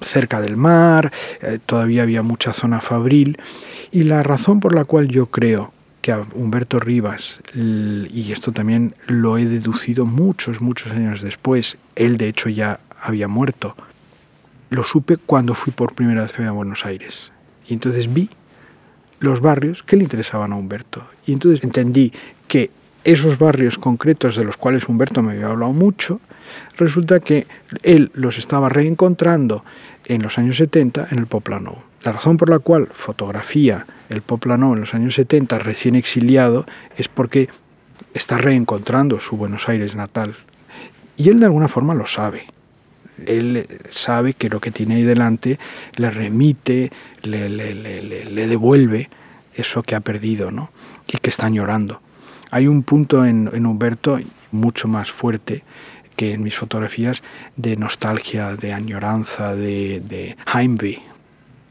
cerca 0.00 0.40
del 0.40 0.56
mar, 0.56 1.12
eh, 1.40 1.58
todavía 1.64 2.02
había 2.02 2.22
mucha 2.22 2.52
zona 2.52 2.80
fabril 2.80 3.38
y 3.92 4.02
la 4.02 4.22
razón 4.22 4.58
por 4.60 4.74
la 4.74 4.84
cual 4.84 5.08
yo 5.08 5.26
creo 5.26 5.72
que 6.00 6.10
a 6.10 6.26
Humberto 6.34 6.80
Rivas, 6.80 7.40
y 7.54 8.32
esto 8.32 8.50
también 8.50 8.96
lo 9.06 9.38
he 9.38 9.44
deducido 9.44 10.04
muchos, 10.04 10.60
muchos 10.60 10.90
años 10.90 11.22
después, 11.22 11.78
él 11.94 12.16
de 12.16 12.26
hecho 12.26 12.48
ya 12.48 12.80
había 13.00 13.28
muerto, 13.28 13.76
lo 14.68 14.82
supe 14.82 15.16
cuando 15.16 15.54
fui 15.54 15.72
por 15.72 15.94
primera 15.94 16.22
vez 16.22 16.40
a 16.40 16.50
Buenos 16.50 16.84
Aires. 16.84 17.30
Y 17.68 17.74
entonces 17.74 18.12
vi 18.12 18.30
los 19.22 19.40
barrios 19.40 19.82
que 19.82 19.96
le 19.96 20.02
interesaban 20.02 20.52
a 20.52 20.56
Humberto. 20.56 21.04
Y 21.26 21.32
entonces 21.32 21.62
entendí 21.64 22.12
que 22.48 22.70
esos 23.04 23.38
barrios 23.38 23.78
concretos 23.78 24.36
de 24.36 24.44
los 24.44 24.56
cuales 24.56 24.88
Humberto 24.88 25.22
me 25.22 25.32
había 25.32 25.46
hablado 25.46 25.72
mucho, 25.72 26.20
resulta 26.76 27.20
que 27.20 27.46
él 27.82 28.10
los 28.14 28.38
estaba 28.38 28.68
reencontrando 28.68 29.64
en 30.06 30.22
los 30.22 30.38
años 30.38 30.56
70 30.56 31.08
en 31.10 31.18
el 31.18 31.26
Poplano. 31.26 31.84
La 32.02 32.12
razón 32.12 32.36
por 32.36 32.50
la 32.50 32.58
cual 32.58 32.88
fotografía 32.92 33.86
el 34.08 34.22
Poplano 34.22 34.74
en 34.74 34.80
los 34.80 34.94
años 34.94 35.14
70 35.14 35.58
recién 35.60 35.94
exiliado 35.94 36.66
es 36.96 37.08
porque 37.08 37.48
está 38.12 38.38
reencontrando 38.38 39.20
su 39.20 39.36
Buenos 39.36 39.68
Aires 39.68 39.94
natal. 39.94 40.34
Y 41.16 41.28
él 41.28 41.38
de 41.38 41.46
alguna 41.46 41.68
forma 41.68 41.94
lo 41.94 42.06
sabe. 42.06 42.46
Él 43.26 43.66
sabe 43.90 44.34
que 44.34 44.48
lo 44.48 44.60
que 44.60 44.70
tiene 44.70 44.96
ahí 44.96 45.02
delante 45.02 45.58
le 45.96 46.10
remite, 46.10 46.90
le, 47.22 48.46
devuelve 48.46 49.10
eso 49.54 49.82
que 49.82 49.94
ha 49.94 50.00
perdido 50.00 50.50
¿no? 50.50 50.70
y 51.06 51.18
que 51.18 51.30
está 51.30 51.48
llorando. 51.48 52.00
Hay 52.50 52.66
un 52.66 52.82
punto 52.82 53.24
en, 53.24 53.66
Humberto 53.66 54.18
mucho 54.50 54.88
más 54.88 55.10
fuerte 55.10 55.64
que 56.16 56.34
en 56.34 56.42
mis 56.42 56.56
fotografías 56.56 57.22
de 57.56 57.76
nostalgia, 57.76 58.56
de 58.56 58.72
añoranza, 58.72 59.54
de, 59.54 60.00
de 60.00 60.36
Heimweh, 60.52 61.02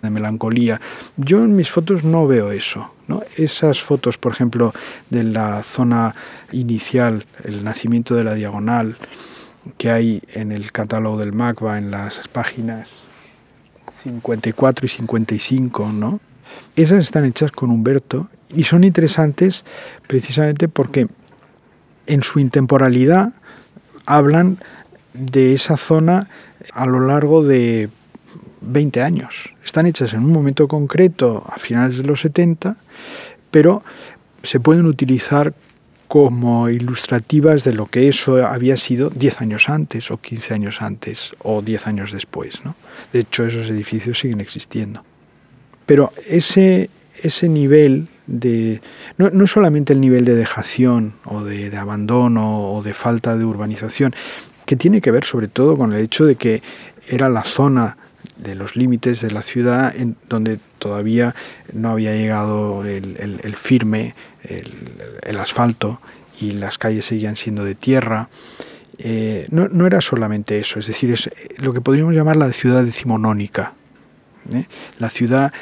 de 0.02 0.10
melancolía. 0.10 0.82
Yo 1.18 1.44
en 1.44 1.56
mis 1.56 1.70
fotos 1.70 2.04
no 2.04 2.28
veo 2.28 2.52
eso. 2.52 2.92
Esas 3.36 3.82
fotos, 3.82 4.18
por 4.18 4.34
ejemplo, 4.34 4.74
de 5.10 5.24
la 5.24 5.64
zona 5.64 6.16
inicial, 6.52 7.26
el 7.44 7.64
nacimiento 7.64 8.16
de 8.16 8.24
la 8.24 8.34
diagonal, 8.34 8.96
que 9.78 9.92
hay 9.92 10.22
en 10.34 10.52
el 10.52 10.72
catálogo 10.72 11.18
del 11.18 11.34
MACBA 11.34 11.78
en 11.78 11.92
las 11.92 12.28
páginas 12.28 12.94
54 14.04 14.86
y 14.86 14.90
55, 14.90 15.92
¿no? 15.92 16.20
Esas 16.76 17.00
están 17.00 17.26
hechas 17.26 17.52
con 17.52 17.70
Humberto 17.70 18.30
y 18.50 18.64
son 18.64 18.84
interesantes 18.84 19.64
precisamente 20.08 20.68
porque 20.68 21.08
en 22.08 22.24
su 22.24 22.40
intemporalidad 22.40 23.34
hablan 24.06 24.58
de 25.14 25.54
esa 25.54 25.78
zona 25.78 26.30
a 26.74 26.86
lo 26.86 27.00
largo 27.02 27.44
de 27.44 27.90
20 28.62 29.02
años. 29.02 29.54
Están 29.64 29.86
hechas 29.86 30.14
en 30.14 30.24
un 30.24 30.32
momento 30.32 30.68
concreto, 30.68 31.44
a 31.48 31.58
finales 31.58 31.98
de 31.98 32.04
los 32.04 32.22
70, 32.22 32.78
pero 33.50 33.84
se 34.44 34.60
pueden 34.60 34.86
utilizar 34.86 35.54
como 36.12 36.68
ilustrativas 36.68 37.64
de 37.64 37.72
lo 37.72 37.86
que 37.86 38.10
eso 38.10 38.46
había 38.46 38.76
sido 38.76 39.10
10 39.12 39.44
años 39.44 39.70
antes 39.70 40.12
o 40.12 40.18
15 40.18 40.54
años 40.54 40.82
antes 40.82 41.32
o 41.42 41.62
10 41.62 41.88
años 41.88 42.12
después. 42.12 42.66
¿no? 42.66 42.76
De 43.14 43.22
hecho, 43.22 43.46
esos 43.46 43.70
edificios 43.70 44.20
siguen 44.20 44.42
existiendo. 44.42 45.06
Pero 45.86 46.12
ese, 46.28 46.90
ese 47.16 47.48
nivel 47.48 48.10
de... 48.28 48.82
No, 49.18 49.30
no, 49.30 49.48
solamente 49.48 49.94
el 49.94 50.02
nivel 50.02 50.26
de 50.26 50.36
dejación 50.36 51.14
o 51.24 51.46
de, 51.46 51.70
de 51.70 51.78
abandono 51.78 52.74
o 52.74 52.84
de 52.84 52.94
falta 52.94 53.38
de 53.38 53.46
urbanización, 53.46 54.14
que 54.66 54.76
tiene 54.76 55.00
que 55.00 55.12
ver 55.12 55.24
sobre 55.24 55.48
todo 55.48 55.78
con 55.78 55.94
el 55.94 56.02
hecho 56.02 56.26
de 56.26 56.36
que 56.36 56.62
era 57.08 57.30
la 57.30 57.44
zona 57.44 57.96
de 58.42 58.56
los 58.56 58.76
límites 58.76 59.22
de 59.22 59.32
la 59.32 59.42
ciudad 59.42 59.96
en 59.96 60.18
donde 60.28 60.60
todavía 60.80 61.36
no 61.74 61.90
había 61.90 62.14
llegado 62.16 62.84
el, 62.86 63.40
el, 63.44 63.56
firme, 63.56 64.16
el, 64.44 65.40
asfalto 65.40 66.02
y 66.40 66.52
las 66.52 66.78
calles 66.78 67.06
seguían 67.06 67.36
siendo 67.36 67.64
de 67.64 67.76
tierra. 67.76 68.30
Eh, 68.98 69.48
no, 69.50 69.68
no, 69.68 69.88
era 69.88 70.02
solamente 70.02 70.60
eso, 70.60 70.80
es 70.80 70.88
decir, 70.88 71.12
es 71.12 71.30
lo 71.58 71.74
que 71.74 71.82
podríamos 71.82 72.14
llamar 72.14 72.38
la 72.38 72.52
ciudad 72.52 72.84
decimonónica. 72.84 73.74
¿eh? 74.54 74.66
La 75.00 75.10
ciudad 75.10 75.54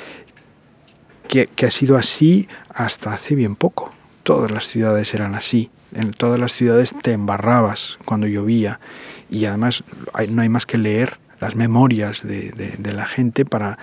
que, 1.27 1.48
que 1.48 1.65
ha 1.65 1.71
sido 1.71 1.98
así 1.98 2.48
hasta 2.69 3.13
hace 3.13 3.36
bien 3.36 3.55
poco. 3.55 3.93
Todas 4.24 4.51
las 4.51 4.67
ciudades 4.67 5.13
eran 5.13 5.36
así. 5.36 5.69
En 5.93 6.12
todas 6.12 6.39
las 6.39 6.51
ciudades 6.51 6.93
te 7.01 7.13
embarrabas 7.13 7.98
cuando 8.05 8.27
llovía 8.27 8.79
y 9.29 9.45
además 9.45 9.83
no 10.29 10.41
hay 10.41 10.50
más 10.50 10.65
que 10.65 10.77
leer 10.77 11.17
las 11.39 11.55
memorias 11.55 12.24
de, 12.24 12.51
de, 12.77 12.93
la 12.93 13.05
gente 13.05 13.46
para 13.46 13.77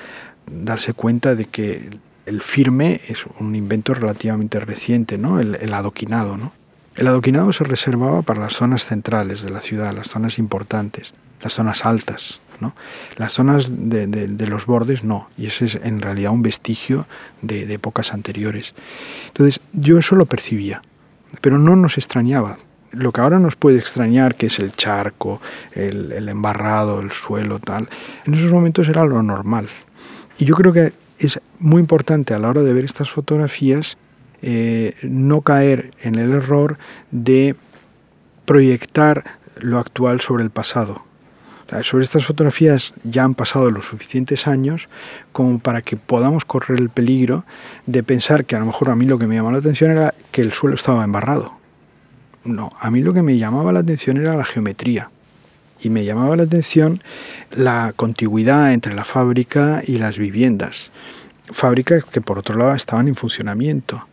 darse 0.46 0.92
cuenta 0.92 1.34
de 1.34 1.46
que 1.46 1.90
el 2.26 2.40
firme 2.40 3.00
es 3.08 3.24
un 3.38 3.54
invento 3.54 3.94
relativamente 3.94 4.60
reciente, 4.60 5.16
¿no? 5.18 5.40
el, 5.40 5.72
adoquinado. 5.72 6.36
¿no? 6.36 6.52
El 6.94 7.06
adoquinado 7.06 7.52
se 7.52 7.64
reservaba 7.64 8.22
para 8.22 8.40
las 8.40 8.54
zonas 8.54 8.84
centrales 8.84 9.42
de 9.42 9.50
la 9.50 9.60
ciudad, 9.60 9.94
las 9.94 10.08
zonas 10.08 10.38
importantes, 10.38 11.14
las 11.42 11.54
zonas 11.54 11.86
altas. 11.86 12.40
¿no? 12.60 12.74
Las 13.16 13.34
zonas 13.34 13.66
de, 13.68 14.06
de, 14.06 14.46
los 14.46 14.64
bordes 14.64 15.04
no, 15.04 15.28
y 15.36 15.46
eso 15.46 15.66
es 15.66 15.74
en 15.74 16.00
realidad 16.00 16.32
un 16.32 16.40
vestigio 16.40 17.06
de, 17.42 17.66
de 17.66 17.74
épocas 17.74 18.14
anteriores. 18.14 18.74
Entonces 19.28 19.60
yo 19.72 19.98
eso 19.98 20.16
lo 20.16 20.24
percibía, 20.24 20.80
pero 21.42 21.58
no 21.58 21.76
nos 21.76 21.98
extrañaba, 21.98 22.56
lo 22.96 23.12
que 23.12 23.20
ahora 23.20 23.38
nos 23.38 23.56
puede 23.56 23.78
extrañar, 23.78 24.34
que 24.34 24.46
es 24.46 24.58
el 24.58 24.72
charco, 24.72 25.40
el, 25.72 26.28
embarrado, 26.28 27.00
el 27.00 27.10
suelo, 27.12 27.58
tal, 27.58 27.88
en 28.24 28.34
esos 28.34 28.50
momentos 28.50 28.88
era 28.88 29.04
lo 29.04 29.22
normal. 29.22 29.68
Y 30.38 30.44
yo 30.44 30.54
creo 30.54 30.72
que 30.72 30.92
es 31.18 31.40
muy 31.58 31.80
importante 31.80 32.34
a 32.34 32.38
la 32.38 32.48
hora 32.48 32.62
de 32.62 32.72
ver 32.72 32.84
estas 32.84 33.10
fotografías 33.10 33.96
eh, 34.42 34.94
no 35.02 35.40
caer 35.40 35.92
en 36.02 36.16
el 36.16 36.32
error 36.32 36.78
de 37.10 37.56
proyectar 38.44 39.24
lo 39.56 39.78
actual 39.78 40.20
sobre 40.20 40.44
el 40.44 40.50
pasado. 40.50 41.02
Sobre 41.82 42.04
estas 42.04 42.24
fotografías 42.24 42.94
ya 43.02 43.24
han 43.24 43.34
pasado 43.34 43.72
los 43.72 43.86
suficientes 43.86 44.46
años 44.46 44.88
como 45.32 45.58
para 45.58 45.82
que 45.82 45.96
podamos 45.96 46.44
correr 46.44 46.78
el 46.78 46.90
peligro 46.90 47.44
de 47.86 48.04
pensar 48.04 48.44
que 48.44 48.54
a 48.54 48.60
lo 48.60 48.66
mejor 48.66 48.88
a 48.88 48.94
mí 48.94 49.04
lo 49.04 49.18
que 49.18 49.26
me 49.26 49.34
llamó 49.34 49.50
la 49.50 49.58
atención 49.58 49.90
era 49.90 50.14
que 50.30 50.42
el 50.42 50.52
suelo 50.52 50.76
estaba 50.76 51.02
embarrado 51.02 51.55
no, 52.46 52.72
a 52.78 52.90
mí 52.90 53.02
lo 53.02 53.12
que 53.12 53.22
me 53.22 53.38
llamaba 53.38 53.72
la 53.72 53.80
atención 53.80 54.16
era 54.16 54.36
la 54.36 54.44
geometría. 54.44 55.10
Y 55.80 55.90
me 55.90 56.04
llamaba 56.04 56.36
la 56.36 56.44
atención 56.44 57.02
la 57.50 57.92
contigüidad 57.94 58.72
entre 58.72 58.94
la 58.94 59.04
fábrica 59.04 59.82
y 59.86 59.98
las 59.98 60.18
viviendas. 60.18 60.90
Fábricas 61.50 62.04
que 62.04 62.20
por 62.20 62.38
otro 62.38 62.56
lado 62.56 62.74
estaban 62.74 63.08
en 63.08 63.14
funcionamiento. 63.14 64.06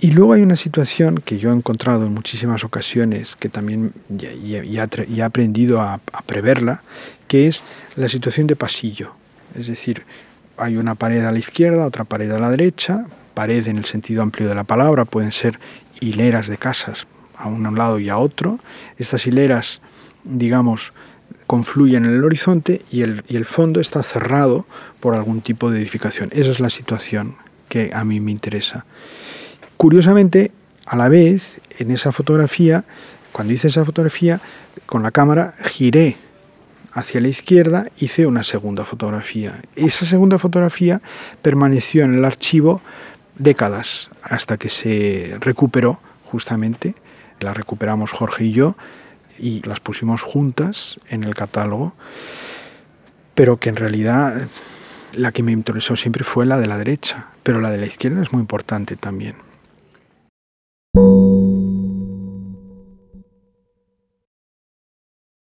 Y 0.00 0.12
luego 0.12 0.32
hay 0.32 0.42
una 0.42 0.56
situación 0.56 1.20
que 1.24 1.38
yo 1.38 1.50
he 1.50 1.54
encontrado 1.54 2.06
en 2.06 2.14
muchísimas 2.14 2.64
ocasiones, 2.64 3.36
que 3.36 3.48
también 3.48 3.92
ya, 4.08 4.30
he 4.30 5.22
aprendido 5.22 5.80
a, 5.80 5.94
a, 5.94 6.22
preverla, 6.22 6.82
que 7.26 7.48
es 7.48 7.62
la 7.96 8.08
situación 8.08 8.46
de 8.46 8.54
pasillo. 8.54 9.12
Es 9.58 9.66
decir, 9.66 10.04
hay 10.56 10.76
una 10.76 10.94
pared 10.94 11.24
a 11.24 11.32
la 11.32 11.38
izquierda, 11.38 11.84
otra 11.84 12.04
pared 12.04 12.30
a 12.30 12.38
la 12.38 12.50
derecha, 12.50 13.06
pared 13.34 13.66
en 13.66 13.78
el 13.78 13.84
sentido 13.84 14.22
amplio 14.22 14.48
de 14.48 14.54
la 14.54 14.64
palabra, 14.64 15.04
pueden 15.04 15.32
ser 15.32 15.58
hileras 16.00 16.46
de 16.46 16.58
casas 16.58 17.06
a 17.38 17.48
un 17.48 17.76
lado 17.76 17.98
y 17.98 18.08
a 18.08 18.18
otro. 18.18 18.58
Estas 18.98 19.26
hileras, 19.26 19.80
digamos, 20.24 20.92
confluyen 21.46 22.04
en 22.04 22.12
el 22.12 22.24
horizonte 22.24 22.82
y 22.90 23.02
el, 23.02 23.24
y 23.28 23.36
el 23.36 23.44
fondo 23.44 23.80
está 23.80 24.02
cerrado 24.02 24.66
por 25.00 25.14
algún 25.14 25.40
tipo 25.40 25.70
de 25.70 25.78
edificación. 25.78 26.30
Esa 26.32 26.50
es 26.50 26.60
la 26.60 26.70
situación 26.70 27.36
que 27.68 27.90
a 27.94 28.04
mí 28.04 28.20
me 28.20 28.32
interesa. 28.32 28.84
Curiosamente, 29.76 30.52
a 30.84 30.96
la 30.96 31.08
vez, 31.08 31.60
en 31.78 31.90
esa 31.90 32.12
fotografía, 32.12 32.84
cuando 33.32 33.52
hice 33.52 33.68
esa 33.68 33.84
fotografía, 33.84 34.40
con 34.86 35.02
la 35.02 35.10
cámara 35.10 35.54
giré 35.64 36.16
hacia 36.92 37.20
la 37.20 37.28
izquierda, 37.28 37.86
hice 37.98 38.26
una 38.26 38.42
segunda 38.42 38.84
fotografía. 38.84 39.62
Esa 39.76 40.06
segunda 40.06 40.38
fotografía 40.38 41.00
permaneció 41.42 42.04
en 42.04 42.14
el 42.14 42.24
archivo 42.24 42.80
décadas 43.36 44.10
hasta 44.22 44.56
que 44.56 44.68
se 44.68 45.36
recuperó 45.40 46.00
justamente 46.24 46.94
las 47.40 47.56
recuperamos 47.56 48.12
Jorge 48.12 48.44
y 48.44 48.52
yo 48.52 48.76
y 49.38 49.62
las 49.62 49.80
pusimos 49.80 50.22
juntas 50.22 50.98
en 51.08 51.24
el 51.24 51.34
catálogo, 51.34 51.94
pero 53.34 53.58
que 53.58 53.68
en 53.68 53.76
realidad 53.76 54.48
La 55.12 55.32
que 55.32 55.42
me 55.42 55.52
interesó 55.52 55.96
siempre 55.96 56.22
fue 56.22 56.44
la 56.44 56.58
de 56.58 56.66
la 56.66 56.76
derecha, 56.76 57.28
pero 57.42 57.60
la 57.60 57.70
de 57.70 57.78
la 57.78 57.86
izquierda 57.86 58.22
es 58.22 58.30
muy 58.32 58.40
importante 58.40 58.94
también. 58.94 59.36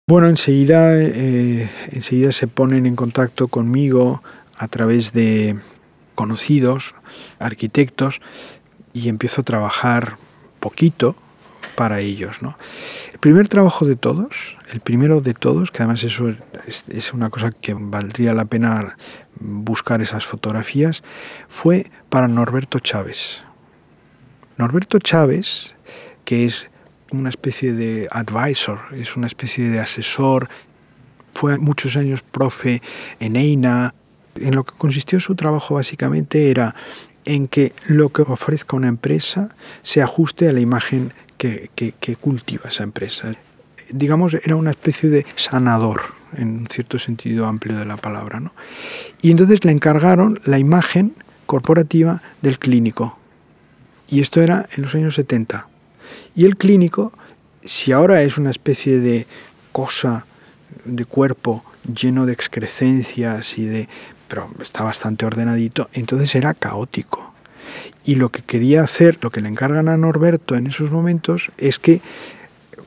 Bueno, 0.08 0.28
enseguida, 0.28 0.96
eh, 0.98 1.70
enseguida 1.92 2.32
se 2.32 2.48
ponen 2.48 2.86
en 2.86 2.96
contacto 2.96 3.50
conmigo 3.50 4.24
a 4.58 4.68
través 4.68 5.14
de 5.14 5.58
conocidos, 6.16 6.96
arquitectos, 7.40 8.22
y 8.94 9.10
empiezo 9.10 9.42
a 9.42 9.46
trabajar 9.46 10.18
poquito 10.60 11.16
para 11.76 12.00
ellos. 12.00 12.42
¿no? 12.42 12.58
El 13.12 13.20
primer 13.20 13.48
trabajo 13.48 13.86
de 13.86 13.96
todos, 13.96 14.58
el 14.72 14.80
primero 14.80 15.22
de 15.22 15.34
todos, 15.34 15.72
que 15.72 15.84
además 15.84 16.04
eso 16.04 16.30
es, 16.68 16.86
es 16.90 17.14
una 17.14 17.30
cosa 17.30 17.52
que 17.52 17.74
valdría 17.74 18.34
la 18.34 18.46
pena 18.46 18.98
buscar 19.40 20.02
esas 20.02 20.26
fotografías, 20.26 21.04
fue 21.48 21.92
para 22.10 22.28
Norberto 22.28 22.80
Chávez. 22.80 23.44
Norberto 24.58 25.00
Chávez, 25.00 25.76
que 26.26 26.46
es 26.46 26.70
una 27.12 27.30
especie 27.30 27.74
de 27.74 28.08
advisor, 28.12 28.80
es 28.94 29.16
una 29.18 29.28
especie 29.28 29.70
de 29.70 29.80
asesor. 29.80 30.50
Fue 31.34 31.58
muchos 31.58 31.96
años 31.98 32.22
profe 32.22 32.82
en 33.20 33.36
EINA. 33.36 33.94
En 34.36 34.56
lo 34.56 34.64
que 34.64 34.74
consistió 34.78 35.20
su 35.20 35.36
trabajo 35.36 35.76
básicamente 35.76 36.52
era 36.52 36.76
en 37.26 37.48
que 37.48 37.74
lo 37.86 38.10
que 38.10 38.24
ofrezca 38.24 38.76
una 38.76 38.88
empresa 38.88 39.50
se 39.84 40.02
ajuste 40.02 40.48
a 40.48 40.54
la 40.54 40.60
imagen 40.60 41.14
que, 41.42 42.16
cultiva 42.20 42.70
esa 42.70 42.84
empresa. 42.84 43.36
Digamos, 43.90 44.34
era 44.34 44.56
una 44.56 44.72
especie 44.72 45.10
de 45.10 45.26
sanador, 45.36 46.02
en 46.34 46.60
un 46.60 46.68
cierto 46.68 47.00
sentido 47.00 47.48
amplio 47.48 47.78
de 47.78 47.86
la 47.86 47.98
palabra. 47.98 48.40
¿no? 48.40 48.54
Y 49.22 49.32
entonces 49.32 49.66
le 49.66 49.72
encargaron 49.72 50.40
la 50.46 50.60
imagen 50.60 51.16
corporativa 51.46 52.22
del 52.42 52.60
clínico. 52.60 53.18
Y 54.08 54.20
esto 54.20 54.42
era 54.42 54.68
en 54.76 54.84
los 54.84 54.94
años 54.96 55.16
70. 55.16 55.68
Y 56.36 56.46
el 56.46 56.58
clínico, 56.58 57.12
si 57.64 57.92
ahora 57.92 58.22
es 58.24 58.38
una 58.38 58.52
especie 58.52 59.00
de 59.00 59.26
cosa 59.72 60.26
de 60.86 61.06
cuerpo 61.06 61.64
lleno 61.94 62.26
de 62.26 62.34
excrescencias 62.34 63.58
y 63.58 63.66
de 63.66 63.90
pero 64.28 64.50
está 64.62 64.84
bastante 64.84 65.26
ordenadito, 65.26 65.90
entonces 65.92 66.34
era 66.36 66.54
caótico. 66.54 67.31
Y 68.06 68.16
lo 68.16 68.30
que 68.30 68.42
quería 68.42 68.82
hacer, 68.82 69.18
lo 69.22 69.30
que 69.30 69.42
le 69.42 69.50
encargan 69.50 69.90
a 69.90 69.98
Norberto 69.98 70.56
en 70.56 70.68
esos 70.68 70.92
momentos, 70.92 71.52
es 71.58 71.80
que 71.80 72.02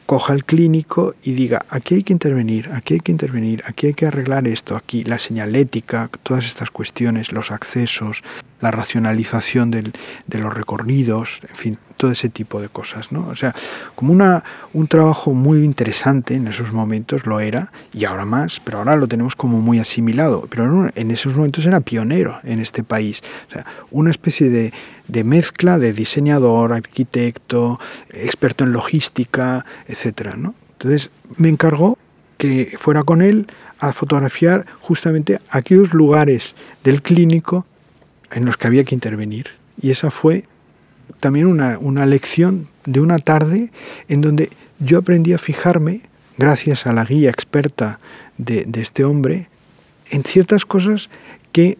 coja 0.06 0.34
el 0.34 0.44
clínico 0.44 1.14
y 1.22 1.32
diga, 1.32 1.64
aquí 1.68 1.94
hay 1.94 2.02
que 2.02 2.12
intervenir, 2.12 2.70
aquí 2.72 2.94
hay 2.94 3.00
que 3.00 3.12
intervenir, 3.12 3.62
aquí 3.66 3.86
hay 3.86 3.94
que 3.94 4.06
arreglar 4.06 4.46
esto, 4.46 4.76
aquí 4.76 5.04
la 5.04 5.18
señalética, 5.18 6.10
todas 6.22 6.44
estas 6.44 6.70
cuestiones, 6.70 7.32
los 7.32 7.50
accesos, 7.50 8.22
la 8.60 8.70
racionalización 8.70 9.70
de 9.70 10.38
los 10.38 10.54
recorridos, 10.54 11.40
en 11.48 11.56
fin, 11.56 11.78
todo 11.96 12.10
ese 12.10 12.28
tipo 12.28 12.60
de 12.60 12.68
cosas. 12.68 13.12
¿no? 13.12 13.26
O 13.28 13.34
sea, 13.34 13.54
como 13.94 14.12
una, 14.12 14.44
un 14.72 14.88
trabajo 14.88 15.32
muy 15.32 15.64
interesante 15.64 16.34
en 16.34 16.48
esos 16.48 16.72
momentos 16.72 17.26
lo 17.26 17.40
era, 17.40 17.72
y 17.92 18.04
ahora 18.04 18.24
más, 18.24 18.60
pero 18.64 18.78
ahora 18.78 18.96
lo 18.96 19.08
tenemos 19.08 19.36
como 19.36 19.60
muy 19.60 19.78
asimilado, 19.78 20.46
pero 20.50 20.90
en 20.94 21.10
esos 21.10 21.34
momentos 21.34 21.66
era 21.66 21.80
pionero 21.80 22.40
en 22.44 22.60
este 22.60 22.82
país. 22.82 23.22
O 23.48 23.52
sea, 23.52 23.66
una 23.90 24.10
especie 24.10 24.50
de, 24.50 24.72
de 25.08 25.24
mezcla 25.24 25.78
de 25.78 25.92
diseñador, 25.92 26.72
arquitecto, 26.72 27.80
experto 28.10 28.64
en 28.64 28.72
logística, 28.72 29.64
etc. 29.86 30.34
¿no? 30.36 30.54
Entonces 30.72 31.10
me 31.36 31.48
encargó 31.48 31.98
que 32.38 32.74
fuera 32.76 33.04
con 33.04 33.22
él 33.22 33.46
a 33.78 33.92
fotografiar 33.92 34.66
justamente 34.80 35.40
aquellos 35.50 35.94
lugares 35.94 36.56
del 36.82 37.02
clínico 37.02 37.66
en 38.32 38.44
los 38.44 38.56
que 38.56 38.66
había 38.66 38.84
que 38.84 38.94
intervenir. 38.94 39.48
Y 39.80 39.90
esa 39.90 40.10
fue 40.10 40.44
también 41.20 41.46
una, 41.46 41.78
una 41.78 42.06
lección 42.06 42.68
de 42.86 43.00
una 43.00 43.18
tarde 43.18 43.70
en 44.08 44.20
donde 44.20 44.50
yo 44.78 44.98
aprendí 44.98 45.32
a 45.32 45.38
fijarme, 45.38 46.02
gracias 46.38 46.86
a 46.86 46.92
la 46.92 47.04
guía 47.04 47.30
experta 47.30 47.98
de, 48.38 48.64
de 48.66 48.80
este 48.80 49.04
hombre, 49.04 49.48
en 50.10 50.24
ciertas 50.24 50.66
cosas 50.66 51.10
que 51.52 51.78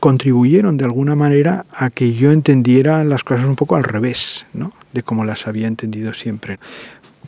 contribuyeron 0.00 0.76
de 0.76 0.84
alguna 0.84 1.16
manera 1.16 1.66
a 1.72 1.90
que 1.90 2.14
yo 2.14 2.30
entendiera 2.30 3.02
las 3.04 3.24
cosas 3.24 3.46
un 3.46 3.56
poco 3.56 3.76
al 3.76 3.84
revés, 3.84 4.46
¿no? 4.52 4.72
de 4.92 5.02
como 5.02 5.24
las 5.24 5.46
había 5.46 5.68
entendido 5.68 6.14
siempre. 6.14 6.58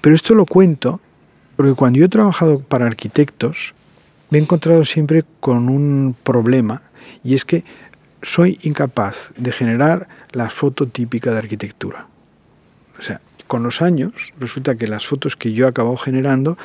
Pero 0.01 0.15
esto 0.15 0.35
lo 0.35 0.47
cuento 0.47 1.01
porque 1.57 1.75
cuando 1.75 1.99
yo 1.99 2.07
he 2.07 2.09
trabajado 2.09 2.61
para 2.61 2.87
arquitectos, 2.87 3.75
me 4.31 4.39
he 4.39 4.41
encontrado 4.41 4.85
siempre 4.85 5.25
con 5.41 5.69
un 5.69 6.15
problema 6.23 6.83
y 7.25 7.35
es 7.35 7.45
que 7.45 7.65
soy 8.23 8.59
incapaz 8.63 9.33
de 9.37 9.53
generar 9.53 10.09
la 10.33 10.51
foto 10.51 10.89
típica 10.89 11.31
de 11.31 11.39
arquitectura. 11.39 12.07
O 12.99 13.03
sea, 13.03 13.21
con 13.47 13.63
los 13.63 13.81
años 13.81 14.33
resulta 14.39 14.77
que 14.77 14.89
las 14.89 15.07
fotos 15.07 15.37
que 15.37 15.53
yo 15.53 15.67
he 15.67 15.69
acabado 15.69 15.97
generando 15.97 16.59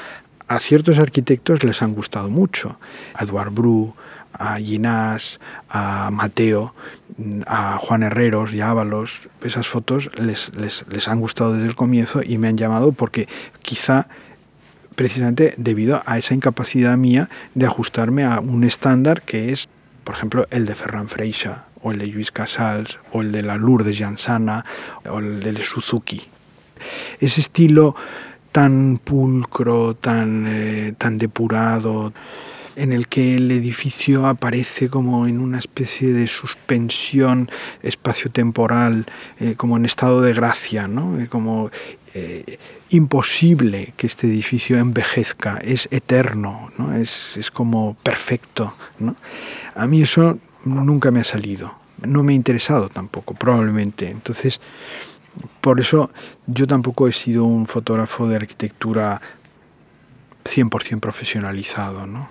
a 0.48 0.60
ciertos 0.60 1.00
arquitectos 1.00 1.64
les 1.64 1.82
han 1.82 1.94
gustado 1.94 2.30
mucho. 2.30 2.78
A 3.14 3.24
Eduard 3.24 3.52
Bru, 3.52 3.94
a 4.34 4.58
Ginás, 4.58 5.40
a 5.70 6.10
Mateo, 6.12 6.74
a 7.48 7.78
Juan 7.78 8.04
Herreros 8.04 8.54
y 8.54 8.62
a 8.62 8.70
Ábalos. 8.70 9.30
Esas 9.42 9.68
fotos 9.68 10.10
les, 10.18 10.54
les, 10.56 10.86
les 10.90 11.08
han 11.08 11.20
gustado 11.20 11.54
desde 11.54 11.68
el 11.68 11.76
comienzo 11.76 12.22
y 12.24 12.38
me 12.38 12.48
han 12.48 12.58
llamado 12.58 12.92
porque 12.92 13.28
quizá 13.62 14.08
precisamente 14.96 15.54
debido 15.58 16.02
a 16.06 16.18
esa 16.18 16.34
incapacidad 16.34 16.98
mía 16.98 17.30
de 17.56 17.66
ajustarme 17.66 18.26
a 18.26 18.40
un 18.40 18.64
estándar 18.64 19.22
que 19.22 19.52
es 19.52 19.70
por 20.04 20.16
ejemplo, 20.16 20.48
el 20.52 20.66
de 20.66 20.76
Ferran 20.76 21.08
Freixa, 21.08 21.66
o 21.82 21.92
el 21.92 22.00
de 22.00 22.08
Luis 22.08 22.32
Casals, 22.32 23.00
o 23.12 23.22
el 23.22 23.32
de 23.32 23.44
la 23.44 23.58
Lourdes 23.58 23.98
Jansana, 23.98 24.66
o 25.10 25.20
el 25.20 25.42
de 25.42 25.64
Suzuki. 25.64 26.22
Ese 27.20 27.42
estilo 27.42 27.96
tan 28.52 29.00
pulcro, 29.04 29.96
tan, 29.96 30.46
eh, 30.48 30.94
tan 30.98 31.18
depurado, 31.18 32.14
en 32.76 32.92
el 32.92 33.08
que 33.08 33.36
el 33.36 33.52
edificio 33.52 34.26
aparece 34.26 34.90
como 34.90 35.28
en 35.28 35.40
una 35.40 35.60
especie 35.60 36.14
de 36.14 36.28
suspensión 36.28 37.50
espaciotemporal, 37.82 39.06
eh, 39.40 39.56
como 39.56 39.78
en 39.78 39.86
estado 39.86 40.22
de 40.22 40.34
gracia, 40.34 40.88
¿no? 40.88 41.20
Eh, 41.20 41.28
como 41.28 41.70
eh, 42.14 42.60
imposible 42.90 43.94
que 43.98 44.08
este 44.08 44.28
edificio 44.28 44.78
envejezca, 44.78 45.58
es 45.58 45.88
eterno, 45.92 46.70
¿no? 46.78 46.96
es, 46.96 47.38
es 47.38 47.50
como 47.50 47.96
perfecto. 48.04 48.76
¿no? 49.00 49.16
A 49.76 49.88
mí 49.88 50.02
eso 50.02 50.38
nunca 50.66 51.12
me 51.12 51.22
ha 51.22 51.24
salido, 51.24 51.74
no 52.02 52.24
me 52.24 52.34
ha 52.34 52.36
interesado 52.36 52.90
tampoco, 52.90 53.34
probablemente. 53.34 54.10
Entonces, 54.10 54.62
por 55.62 55.80
eso 55.80 56.12
yo 56.46 56.68
tampoco 56.68 57.08
he 57.08 57.14
sido 57.14 57.46
un 57.46 57.66
fotógrafo 57.66 58.28
de 58.28 58.36
arquitectura 58.36 59.22
100% 60.44 61.00
profesionalizado. 61.00 62.06
¿no? 62.06 62.30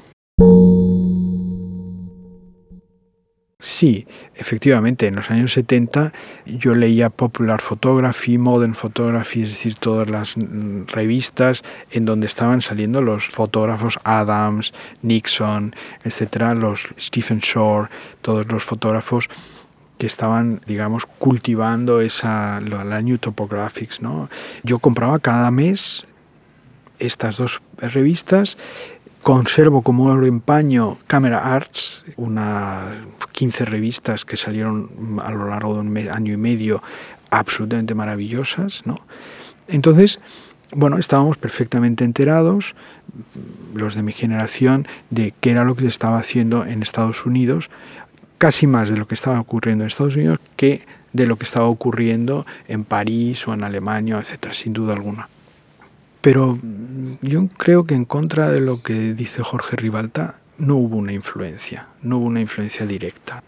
Sí, 3.64 4.08
efectivamente, 4.34 5.06
en 5.06 5.14
los 5.14 5.30
años 5.30 5.52
70 5.52 6.12
yo 6.46 6.74
leía 6.74 7.10
Popular 7.10 7.60
Photography, 7.60 8.36
Modern 8.36 8.74
Photography, 8.74 9.42
es 9.42 9.50
decir, 9.50 9.76
todas 9.76 10.10
las 10.10 10.36
mm, 10.36 10.86
revistas 10.88 11.62
en 11.92 12.04
donde 12.04 12.26
estaban 12.26 12.60
saliendo 12.60 13.02
los 13.02 13.28
fotógrafos 13.28 14.00
Adams, 14.02 14.74
Nixon, 15.02 15.76
etcétera, 16.02 16.56
los 16.56 16.88
Stephen 16.98 17.38
Shore, 17.38 17.88
todos 18.20 18.50
los 18.50 18.64
fotógrafos 18.64 19.28
que 19.96 20.06
estaban, 20.06 20.60
digamos, 20.66 21.06
cultivando 21.06 22.00
esa, 22.00 22.60
la 22.60 23.00
New 23.00 23.18
Topographics. 23.18 24.02
¿no? 24.02 24.28
Yo 24.64 24.80
compraba 24.80 25.20
cada 25.20 25.52
mes 25.52 26.04
estas 26.98 27.36
dos 27.36 27.62
revistas 27.78 28.56
Conservo 29.22 29.82
como 29.82 30.06
oro 30.06 30.26
en 30.26 30.40
paño 30.40 30.98
Camera 31.06 31.54
Arts, 31.54 32.04
unas 32.16 32.96
15 33.30 33.64
revistas 33.64 34.24
que 34.24 34.36
salieron 34.36 34.90
a 35.22 35.30
lo 35.30 35.48
largo 35.48 35.74
de 35.74 35.80
un 35.80 35.96
año 35.96 36.32
y 36.32 36.36
medio 36.36 36.82
absolutamente 37.30 37.94
maravillosas. 37.94 38.82
¿no? 38.84 39.00
Entonces, 39.68 40.18
bueno, 40.72 40.98
estábamos 40.98 41.36
perfectamente 41.36 42.04
enterados, 42.04 42.74
los 43.74 43.94
de 43.94 44.02
mi 44.02 44.12
generación, 44.12 44.88
de 45.10 45.32
qué 45.40 45.52
era 45.52 45.62
lo 45.62 45.76
que 45.76 45.82
se 45.82 45.88
estaba 45.88 46.18
haciendo 46.18 46.66
en 46.66 46.82
Estados 46.82 47.24
Unidos, 47.24 47.70
casi 48.38 48.66
más 48.66 48.90
de 48.90 48.96
lo 48.96 49.06
que 49.06 49.14
estaba 49.14 49.38
ocurriendo 49.38 49.84
en 49.84 49.88
Estados 49.88 50.16
Unidos 50.16 50.40
que 50.56 50.84
de 51.12 51.26
lo 51.26 51.36
que 51.36 51.44
estaba 51.44 51.66
ocurriendo 51.66 52.44
en 52.66 52.82
París 52.82 53.46
o 53.46 53.54
en 53.54 53.62
Alemania, 53.62 54.18
etcétera, 54.18 54.52
sin 54.52 54.72
duda 54.72 54.94
alguna. 54.94 55.28
Pero 56.22 56.58
yo 57.20 57.48
creo 57.58 57.84
que 57.84 57.94
en 57.94 58.04
contra 58.04 58.48
de 58.48 58.60
lo 58.60 58.82
que 58.82 59.12
dice 59.12 59.42
Jorge 59.42 59.76
Ribalta, 59.76 60.36
no 60.56 60.76
hubo 60.76 60.96
una 60.96 61.12
influencia, 61.12 61.88
no 62.00 62.18
hubo 62.18 62.26
una 62.26 62.40
influencia 62.40 62.86
directa. 62.86 63.42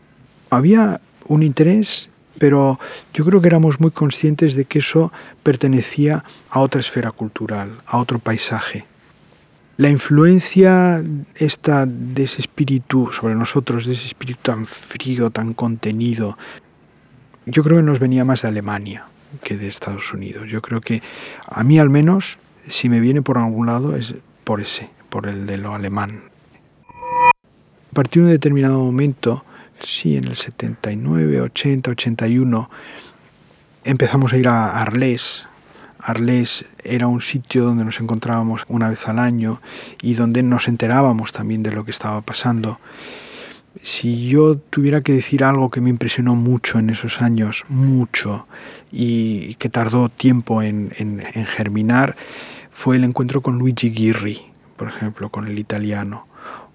Había 0.50 1.00
un 1.26 1.42
interés, 1.42 2.10
pero 2.38 2.80
yo 3.12 3.24
creo 3.24 3.40
que 3.40 3.46
éramos 3.46 3.80
muy 3.80 3.92
conscientes 3.92 4.54
de 4.54 4.64
que 4.64 4.80
eso 4.80 5.12
pertenecía 5.42 6.24
a 6.50 6.60
otra 6.60 6.80
esfera 6.80 7.12
cultural, 7.12 7.78
a 7.86 7.98
otro 7.98 8.18
paisaje. 8.18 8.84
La 9.76 9.88
influencia 9.90 11.02
esta 11.36 11.86
de 11.86 12.24
ese 12.24 12.40
espíritu 12.42 13.10
sobre 13.12 13.34
nosotros, 13.34 13.86
de 13.86 13.92
ese 13.92 14.06
espíritu 14.06 14.40
tan 14.42 14.66
frío, 14.66 15.30
tan 15.30 15.54
contenido, 15.54 16.36
yo 17.46 17.62
creo 17.62 17.78
que 17.78 17.82
nos 17.82 17.98
venía 17.98 18.24
más 18.24 18.42
de 18.42 18.48
Alemania 18.48 19.06
que 19.42 19.56
de 19.56 19.66
Estados 19.68 20.12
Unidos. 20.12 20.48
Yo 20.48 20.62
creo 20.62 20.80
que 20.80 21.02
a 21.46 21.64
mí 21.64 21.78
al 21.78 21.90
menos, 21.90 22.38
si 22.68 22.88
me 22.88 23.00
viene 23.00 23.22
por 23.22 23.38
algún 23.38 23.66
lado, 23.66 23.96
es 23.96 24.14
por 24.44 24.60
ese, 24.60 24.90
por 25.10 25.26
el 25.26 25.46
de 25.46 25.58
lo 25.58 25.74
alemán. 25.74 26.22
A 26.88 27.94
partir 27.94 28.22
de 28.22 28.28
un 28.28 28.32
determinado 28.32 28.80
momento, 28.80 29.44
sí, 29.80 30.16
en 30.16 30.24
el 30.24 30.36
79, 30.36 31.40
80, 31.40 31.90
81, 31.92 32.70
empezamos 33.84 34.32
a 34.32 34.36
ir 34.36 34.48
a 34.48 34.80
Arles. 34.80 35.46
Arles 35.98 36.66
era 36.82 37.06
un 37.06 37.20
sitio 37.20 37.64
donde 37.64 37.84
nos 37.84 38.00
encontrábamos 38.00 38.64
una 38.68 38.90
vez 38.90 39.06
al 39.08 39.18
año 39.18 39.62
y 40.02 40.14
donde 40.14 40.42
nos 40.42 40.68
enterábamos 40.68 41.32
también 41.32 41.62
de 41.62 41.72
lo 41.72 41.84
que 41.84 41.92
estaba 41.92 42.20
pasando. 42.20 42.78
Si 43.82 44.28
yo 44.28 44.56
tuviera 44.56 45.00
que 45.00 45.12
decir 45.12 45.42
algo 45.42 45.70
que 45.70 45.80
me 45.80 45.90
impresionó 45.90 46.34
mucho 46.34 46.78
en 46.78 46.90
esos 46.90 47.20
años, 47.20 47.64
mucho, 47.68 48.46
y 48.92 49.54
que 49.56 49.68
tardó 49.68 50.08
tiempo 50.08 50.62
en, 50.62 50.90
germinar, 51.56 52.16
fue 52.70 52.96
el 52.96 53.04
encuentro 53.04 53.40
con 53.40 53.58
Luigi 53.58 53.90
Ghirri, 53.90 54.42
por 54.76 54.88
ejemplo, 54.88 55.28
con 55.28 55.48
el 55.48 55.58
italiano, 55.58 56.26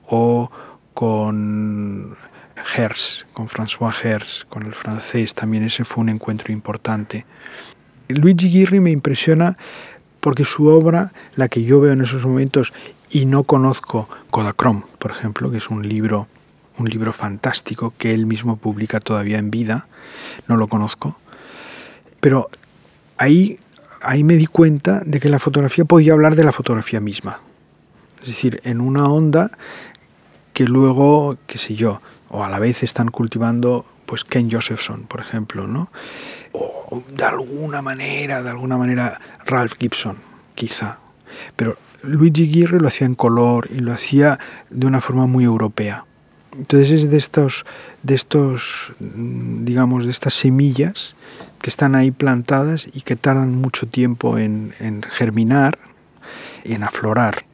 o 0.06 0.52
con 0.94 2.16
Herz, 2.76 3.26
con 3.34 3.48
François 3.48 3.94
Herz, 4.04 4.46
con 4.50 4.64
el 4.64 4.74
francés, 4.74 5.34
también 5.34 5.64
ese 5.64 5.86
fue 5.86 6.02
un 6.02 6.10
encuentro 6.10 6.52
importante. 6.52 7.26
Luigi 8.10 8.50
Ghirri 8.50 8.80
me 8.80 8.92
impresiona 8.92 9.58
porque 10.20 10.44
su 10.44 10.68
obra, 10.68 11.14
la 11.36 11.48
que 11.48 11.64
yo 11.64 11.80
veo 11.80 11.94
en 11.94 12.02
esos 12.02 12.26
momentos 12.26 12.74
y 13.10 13.26
no 13.26 13.44
conozco, 13.44 14.10
Kodachrome, 14.30 14.84
por 15.00 15.12
ejemplo, 15.12 15.50
que 15.50 15.58
es 15.58 15.70
un 15.70 15.88
libro, 15.88 16.28
un 16.80 16.90
libro 16.90 17.14
fantástico 17.14 17.94
que 17.98 18.14
él 18.14 18.26
mismo 18.26 18.58
publica 18.58 19.00
todavía 19.00 19.38
en 19.38 19.52
vida, 19.52 19.88
no 20.48 20.58
lo 20.58 20.68
conozco, 20.68 21.18
pero 22.20 22.50
ahí, 23.18 23.60
ahí 24.02 24.24
me 24.24 24.36
di 24.36 24.46
cuenta 24.46 25.02
de 25.06 25.20
que 25.20 25.30
la 25.30 25.40
fotografía 25.40 25.86
podía 25.86 26.14
hablar 26.14 26.36
de 26.36 26.44
la 26.44 26.52
fotografía 26.52 27.00
misma. 27.00 27.42
Es 28.22 28.28
decir, 28.28 28.62
en 28.64 28.82
una 28.82 29.08
onda 29.08 29.52
que 30.54 30.66
luego, 30.66 31.38
qué 31.48 31.58
sé 31.58 31.76
yo, 31.76 32.02
o 32.30 32.44
a 32.44 32.50
la 32.50 32.60
vez 32.60 32.84
están 32.84 33.10
cultivando 33.10 33.86
pues 34.06 34.24
Ken 34.24 34.52
Josephson, 34.52 35.04
por 35.04 35.22
ejemplo, 35.22 35.68
¿no? 35.68 35.92
O 36.52 37.04
de 37.16 37.24
alguna 37.24 37.82
manera, 37.82 38.42
de 38.42 38.50
alguna 38.50 38.76
manera 38.76 39.22
Ralph 39.46 39.74
Gibson, 39.80 40.18
quizá. 40.56 40.98
Pero 41.56 41.78
Luigi 42.02 42.48
Ghirre 42.48 42.80
lo 42.80 42.88
hacía 42.88 43.06
en 43.06 43.16
color 43.16 43.70
y 43.72 43.80
lo 43.80 43.94
hacía 43.94 44.40
de 44.70 44.88
una 44.88 45.00
forma 45.00 45.28
muy 45.28 45.44
europea. 45.44 46.06
Entonces 46.58 46.92
es 46.92 47.12
de 47.12 47.18
estos, 47.18 47.66
de 48.04 48.16
estos, 48.16 48.94
mm, 49.00 49.66
digamos, 49.66 50.06
de 50.06 50.12
estas 50.12 50.34
semillas 50.34 51.16
que 51.62 51.70
están 51.70 51.96
ahí 51.96 52.12
plantadas 52.12 52.88
y 52.94 53.02
que 53.02 53.16
tardan 53.16 53.54
mucho 53.54 53.88
tiempo 53.88 54.38
en, 54.38 54.74
en 54.80 55.04
germinar 55.04 55.78
en 56.64 56.84
aflorar. 56.84 57.46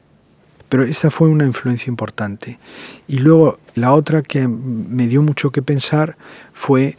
Pero 0.68 0.82
esta 0.82 1.10
fue 1.10 1.28
una 1.28 1.44
influencia 1.44 1.90
importante. 1.90 2.58
Y 3.06 3.20
luego 3.20 3.58
la 3.74 3.92
otra 3.92 4.22
que 4.22 4.48
me 4.48 5.06
dio 5.06 5.22
mucho 5.22 5.50
que 5.50 5.62
pensar 5.62 6.16
fue 6.52 6.96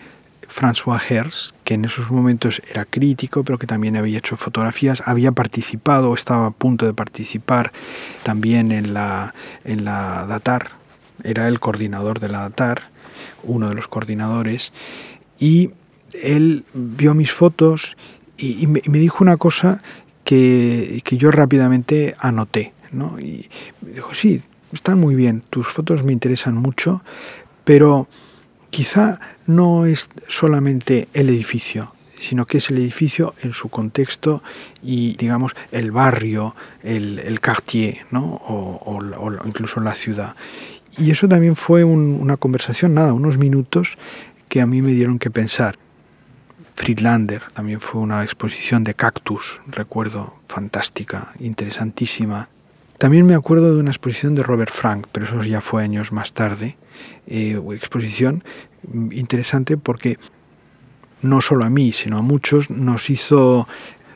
François 0.47 1.01
Herz, 1.10 1.53
que 1.65 1.73
en 1.73 1.83
esos 1.83 2.10
momentos 2.10 2.62
era 2.69 2.86
crítico, 2.86 3.43
pero 3.43 3.57
que 3.57 3.67
también 3.67 3.97
había 3.97 4.19
hecho 4.19 4.38
fotografías, 4.38 5.03
había 5.05 5.33
participado, 5.33 6.13
estaba 6.13 6.47
a 6.47 6.51
punto 6.51 6.86
de 6.86 6.93
participar 6.93 7.73
también 8.23 8.71
en 8.71 8.93
la, 8.93 9.33
en 9.65 9.83
la 9.83 10.25
DATAR, 10.25 10.77
era 11.23 11.47
el 11.47 11.60
coordinador 11.60 12.19
de 12.19 12.30
la 12.30 12.39
DATAR, 12.39 12.84
uno 13.43 13.69
de 13.69 13.75
los 13.75 13.88
coordinadores, 13.88 14.71
y 15.39 15.71
él 16.13 16.63
vio 16.73 17.13
mis 17.13 17.32
fotos 17.32 17.97
y, 18.38 18.67
me, 18.67 18.82
dijo 18.82 19.23
una 19.23 19.38
cosa 19.38 19.82
que, 20.23 21.01
que 21.03 21.17
yo 21.17 21.32
rápidamente 21.32 22.15
anoté. 22.19 22.73
¿no? 22.91 23.19
Y 23.19 23.49
me 23.82 23.91
dijo, 23.93 24.13
sí, 24.13 24.41
están 24.73 24.99
muy 24.99 25.15
bien, 25.15 25.43
tus 25.49 25.67
fotos 25.67 26.03
me 26.03 26.13
interesan 26.13 26.56
mucho, 26.56 27.01
pero 27.63 28.08
quizá 28.69 29.19
no 29.45 29.86
es 29.86 30.10
solamente 30.27 31.08
el 31.13 31.30
edificio, 31.30 31.93
sino 32.19 32.45
que 32.45 32.58
es 32.58 32.69
el 32.69 32.77
edificio 32.77 33.34
en 33.41 33.53
su 33.53 33.69
contexto 33.69 34.43
y, 34.84 35.15
digamos, 35.15 35.53
el 35.71 35.91
barrio, 35.91 36.56
el, 36.84 37.19
el 37.19 37.39
quartier, 37.39 38.06
¿no? 38.12 38.23
o, 38.23 38.99
incluso 39.45 39.80
la 39.80 39.95
ciudad. 39.95 40.36
Y 40.97 41.12
eso 41.12 41.27
también 41.27 41.55
fue 41.55 41.83
una 41.83 42.38
conversación, 42.38 42.93
nada, 42.95 43.13
unos 43.13 43.38
minutos 43.38 43.97
que 44.49 44.62
a 44.62 44.65
mí 44.65 44.81
me 44.81 44.93
dieron 44.93 45.19
que 45.19 45.29
pensar. 45.29 45.77
Friedlander 46.73 47.41
también 47.53 47.79
fue 47.79 48.01
una 48.01 48.23
exposición 48.23 48.83
de 48.83 48.93
cactus, 48.93 49.62
recuerdo, 49.67 50.36
fantástica, 50.47 51.33
interesantísima. 51.39 52.49
También 52.97 53.25
me 53.25 53.36
acuerdo 53.36 53.73
de 53.73 53.79
una 53.79 53.91
exposición 53.91 54.36
de 54.36 54.43
Robert 54.43 54.71
Frank, 54.71 55.07
pero 55.12 55.25
eso 55.25 55.43
ya 55.43 55.62
fue 55.62 55.83
años 55.83 56.12
más 56.12 56.33
tarde. 56.33 56.77
Eh, 57.27 57.60
exposición 57.73 58.43
interesante 59.12 59.77
porque 59.77 60.17
no 61.21 61.41
solo 61.41 61.65
a 61.65 61.69
mí, 61.69 61.91
sino 61.91 62.17
a 62.17 62.21
muchos 62.21 62.69
nos 62.69 63.10
hizo 63.10 63.67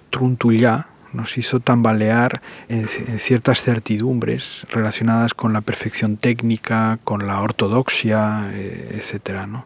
truntullar, 0.10 0.88
nos 1.14 1.38
hizo 1.38 1.60
tambalear 1.60 2.42
en, 2.70 2.88
en, 3.08 3.20
ciertas 3.20 3.62
certidumbres 3.62 4.66
relacionadas 4.70 5.34
con 5.34 5.54
la 5.54 5.62
perfección 5.62 6.18
técnica, 6.18 7.00
con 7.04 7.28
la 7.28 7.42
ortodoxia, 7.42 8.50
eh, 8.54 9.00
etc. 9.00 9.46
¿no? 9.48 9.66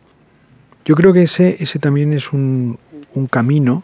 Yo 0.85 0.95
creo 0.95 1.13
que 1.13 1.23
ese, 1.23 1.57
ese 1.59 1.79
también 1.79 2.13
es 2.13 2.33
un, 2.33 2.77
un 3.13 3.27
camino 3.27 3.83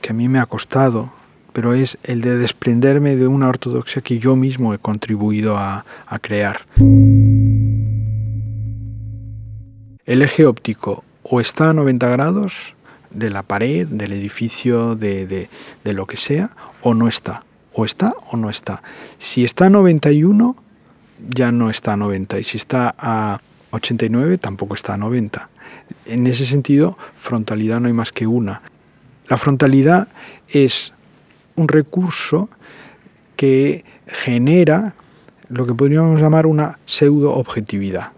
que 0.00 0.10
a 0.10 0.14
mí 0.14 0.28
me 0.28 0.38
ha 0.38 0.46
costado 0.46 1.12
pero 1.54 1.72
es 1.72 1.96
el 2.02 2.20
de 2.20 2.36
desprenderme 2.36 3.14
de 3.14 3.28
una 3.28 3.48
ortodoxia 3.48 4.02
que 4.02 4.18
yo 4.18 4.34
mismo 4.34 4.74
he 4.74 4.78
contribuido 4.78 5.56
a, 5.56 5.84
a 6.04 6.18
crear. 6.18 6.66
El 10.04 10.20
eje 10.22 10.46
óptico 10.46 11.04
o 11.22 11.40
está 11.40 11.70
a 11.70 11.72
90 11.72 12.08
grados 12.08 12.74
de 13.14 13.30
la 13.30 13.42
pared, 13.42 13.86
del 13.86 14.12
edificio, 14.12 14.94
de, 14.96 15.26
de, 15.26 15.48
de, 15.84 15.92
lo 15.92 16.06
que 16.06 16.16
sea, 16.16 16.50
o 16.82 16.94
no 16.94 17.08
está. 17.08 17.44
O 17.72 17.84
está 17.84 18.14
o 18.30 18.36
no 18.36 18.50
está. 18.50 18.82
Si 19.18 19.44
está 19.44 19.66
a 19.66 19.70
91, 19.70 20.56
ya 21.28 21.52
no 21.52 21.70
está 21.70 21.94
a 21.94 21.96
90. 21.96 22.38
Y 22.38 22.44
si 22.44 22.56
está 22.58 22.94
a 22.98 23.40
89, 23.70 24.38
tampoco 24.38 24.74
está 24.74 24.94
a 24.94 24.98
90. 24.98 25.48
En 26.06 26.26
ese 26.26 26.46
sentido, 26.46 26.98
frontalidad 27.16 27.80
no 27.80 27.88
hay 27.88 27.92
más 27.92 28.12
que 28.12 28.26
una. 28.26 28.62
La 29.28 29.38
frontalidad 29.38 30.08
es 30.48 30.92
un 31.56 31.68
recurso 31.68 32.48
que 33.36 33.84
genera 34.06 34.94
lo 35.48 35.66
que 35.66 35.74
podríamos 35.74 36.20
llamar 36.20 36.46
una 36.46 36.78
pseudo-objetividad, 36.86 38.12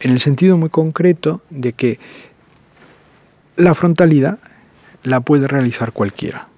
en 0.00 0.12
el 0.12 0.20
sentido 0.20 0.56
muy 0.56 0.70
concreto 0.70 1.42
de 1.50 1.72
que 1.72 1.98
la 3.60 3.74
frontalidad 3.74 4.38
la 5.02 5.20
puede 5.20 5.46
realizar 5.46 5.92
cualquiera. 5.92 6.48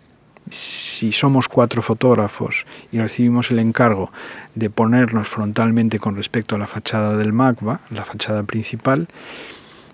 Si 0.49 1.11
somos 1.11 1.49
cuatro 1.49 1.83
fotógrafos 1.83 2.65
y 2.93 2.99
recibimos 2.99 3.51
el 3.51 3.59
encargo 3.59 4.12
de 4.55 4.71
ponernos 4.71 5.29
frontalmente 5.29 5.99
con 5.99 6.15
respecto 6.15 6.55
a 6.55 6.59
la 6.59 6.69
fachada 6.69 7.17
del 7.17 7.33
MACBA, 7.33 7.81
la 7.91 8.05
fachada 8.05 8.45
principal, 8.45 9.09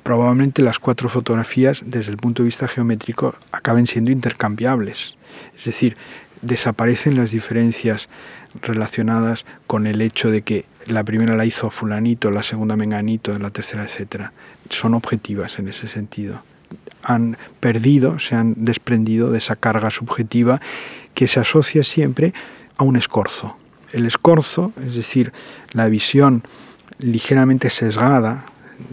probablemente 0.03 0.63
las 0.63 0.79
cuatro 0.79 1.09
fotografías 1.09 1.85
desde 1.87 2.11
el 2.11 2.19
punto 2.19 2.43
de 2.43 2.47
vista 2.49 2.69
geométrico 2.69 3.35
acaben 3.53 3.87
siendo 3.87 4.11
intercambiables. 4.11 5.17
Es 5.57 5.65
decir, 5.65 5.97
desaparecen 6.43 7.17
las 7.17 7.31
diferencias 7.31 8.11
relacionadas 8.61 9.47
con 9.67 9.87
el 9.87 10.03
hecho 10.03 10.31
de 10.31 10.43
que 10.43 10.67
la 10.87 11.05
primera 11.05 11.37
la 11.37 11.47
hizo 11.47 11.71
fulanito, 11.71 12.31
la 12.31 12.43
segunda 12.43 12.77
menganito, 12.77 13.39
la 13.39 13.51
tercera, 13.51 13.85
etcétera. 13.85 14.33
Son 14.69 14.93
objetivas 14.93 15.59
en 15.59 15.69
ese 15.69 15.89
sentido. 15.89 16.43
Han 17.09 17.37
perdido, 17.61 18.19
se 18.19 18.37
han 18.37 18.55
desprendido 18.57 19.31
de 19.31 19.39
esa 19.39 19.57
carga 19.57 19.91
subjetiva 19.91 20.61
que 21.15 21.27
se 21.27 21.41
asocia 21.41 21.83
siempre 21.83 22.33
a 22.77 22.85
un 22.85 22.97
escorzo. 22.97 23.57
El 23.93 24.07
escorzo, 24.07 24.73
es 24.87 24.95
decir, 24.95 25.33
la 25.73 25.89
visión 25.89 26.45
ligeramente 26.99 27.71
sesgada, 27.71 28.45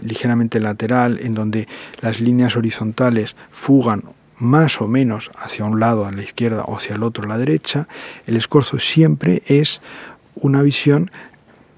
ligeramente 0.02 0.58
lateral, 0.60 1.18
en 1.22 1.34
donde 1.34 1.68
las 2.00 2.20
líneas 2.20 2.56
horizontales 2.56 3.36
fugan 3.50 4.04
más 4.38 4.80
o 4.80 4.88
menos 4.88 5.30
hacia 5.36 5.64
un 5.64 5.80
lado 5.80 6.06
a 6.06 6.12
la 6.12 6.22
izquierda 6.22 6.64
o 6.64 6.76
hacia 6.76 6.94
el 6.94 7.02
otro 7.02 7.24
a 7.24 7.28
la 7.28 7.38
derecha, 7.38 7.88
el 8.26 8.36
escorzo 8.36 8.78
siempre 8.78 9.42
es 9.46 9.80
una 10.34 10.62
visión 10.62 11.10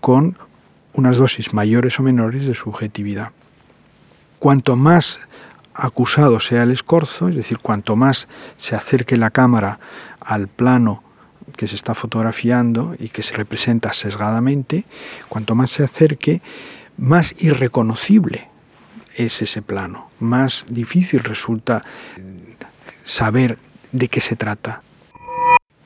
con 0.01 0.37
unas 0.93 1.17
dosis 1.17 1.53
mayores 1.53 1.99
o 2.01 2.03
menores 2.03 2.47
de 2.47 2.55
subjetividad. 2.55 3.31
Cuanto 4.39 4.77
más 4.77 5.21
acusado 5.79 6.41
sea 6.41 6.65
el 6.65 6.73
escorzo, 6.73 7.29
es 7.29 7.37
decir, 7.37 7.59
cuanto 7.59 7.95
más 7.95 8.29
se 8.57 8.75
acerque 8.75 9.17
la 9.17 9.31
cámara 9.31 9.79
al 10.21 10.49
plano 10.49 11.05
que 11.57 11.69
se 11.69 11.77
está 11.77 11.95
fotografiando 11.95 12.95
y 12.99 13.09
que 13.09 13.23
se 13.23 13.37
representa 13.37 13.93
sesgadamente, 13.93 14.85
cuanto 15.29 15.55
más 15.55 15.71
se 15.71 15.85
acerque, 15.85 16.43
más 16.97 17.35
irreconocible 17.39 18.49
es 19.17 19.41
ese 19.41 19.63
plano, 19.63 20.11
más 20.19 20.65
difícil 20.69 21.21
resulta 21.21 21.85
saber 23.05 23.59
de 23.93 24.09
qué 24.09 24.21
se 24.21 24.37
trata. 24.37 24.83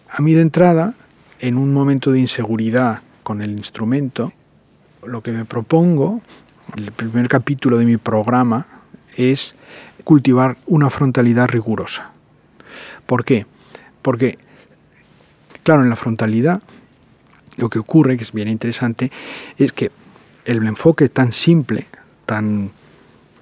A 0.09 0.23
mí 0.23 0.33
de 0.33 0.43
entrada, 0.43 0.95
en 1.39 1.57
un 1.57 1.73
momento 1.73 2.13
de 2.13 2.21
inseguridad 2.21 3.03
con 3.23 3.43
el 3.43 3.53
instrumento, 3.53 4.33
lo 5.05 5.23
que 5.23 5.33
me 5.33 5.45
propongo, 5.45 6.23
el 6.77 6.93
primer 6.93 7.29
capítulo 7.29 7.77
de 7.77 7.85
mi 7.85 7.99
programa, 7.99 8.67
es 9.17 9.55
cultivar 10.05 10.57
una 10.67 10.91
frontalidad 10.91 11.49
rigurosa. 11.49 12.11
¿Por 13.07 13.25
qué? 13.25 13.47
Porque, 14.03 14.39
claro, 15.63 15.83
en 15.83 15.91
la 15.91 15.97
frontalidad 15.97 16.63
lo 17.57 17.69
que 17.69 17.79
ocurre, 17.79 18.17
que 18.17 18.25
es 18.25 18.33
bien 18.33 18.49
interesante, 18.49 19.11
es 19.59 19.73
que 19.73 19.91
el 20.45 20.67
enfoque 20.67 21.09
tan 21.09 21.33
simple, 21.33 21.87
tan 22.27 22.71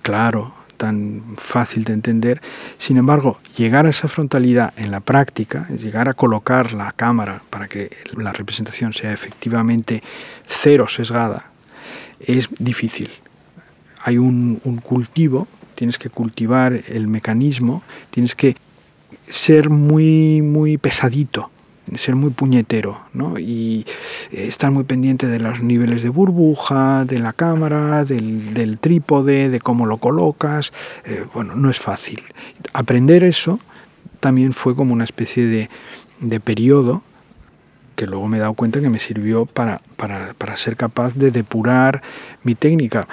claro, 0.03 0.55
tan 0.77 1.37
fácil 1.37 1.85
de 1.85 1.93
entender. 1.93 2.41
Sin 2.79 2.97
embargo, 2.97 3.39
llegar 3.57 3.85
a 3.85 3.91
esa 3.91 4.09
frontalidad 4.09 4.73
en 4.77 4.91
la 4.91 5.01
práctica, 5.01 5.69
llegar 5.69 6.09
a 6.09 6.15
colocar 6.15 6.73
la 6.73 6.93
cámara 6.93 7.43
para 7.51 7.69
que 7.69 7.97
la 8.17 8.33
representación 8.33 8.95
sea 8.95 9.13
efectivamente 9.13 10.03
cero 10.47 10.89
sesgada, 10.89 11.51
es 12.19 12.49
difícil. 12.59 13.11
Hay 14.03 14.17
un, 14.17 14.61
un 14.65 14.79
cultivo, 14.79 15.49
tienes 15.81 15.97
que 15.97 16.11
cultivar 16.11 16.79
el 16.89 17.09
mecanismo, 17.09 17.83
tienes 18.11 18.35
que 18.35 18.55
ser 19.31 19.71
muy, 19.71 20.43
muy 20.43 20.77
pesadito 20.77 21.49
ser 21.97 22.15
muy 22.15 22.31
puñetero 22.31 23.01
¿no? 23.15 23.39
y 23.39 23.87
eh, 24.31 24.47
estar 24.47 24.71
muy 24.71 24.85
pendiente 24.85 25.27
de 25.27 25.41
los 25.41 25.63
niveles 25.63 26.03
de 26.03 26.11
burbuja, 26.11 27.07
de 27.07 27.19
la 27.19 27.33
cámara, 27.33 28.05
del, 28.05 28.79
trípode, 28.79 29.49
de 29.49 29.61
cómo 29.61 29.87
lo 29.87 29.97
colocas. 29.97 30.73
Eh, 31.07 31.25
bueno, 31.33 31.57
no 31.57 31.71
es 31.71 31.79
fácil. 31.79 32.23
Aprender 32.75 33.25
eso 33.25 33.59
también 34.21 34.53
fue 34.53 34.77
como 34.77 34.93
una 34.93 35.05
especie 35.05 35.47
de, 35.47 35.71
de 36.21 36.39
periodo 36.39 37.03
que 37.97 38.07
luego 38.07 38.29
me 38.29 38.37
he 38.37 38.41
dado 38.41 38.55
cuenta 38.55 38.81
que 38.81 38.91
me 38.91 39.01
sirvió 39.01 39.47
para, 39.47 39.81
para, 39.97 40.35
para 40.35 40.57
ser 40.59 40.77
capaz 40.77 41.15
de 41.15 41.31
depurar 41.31 42.03
mi 42.45 42.55
técnica. 42.55 43.09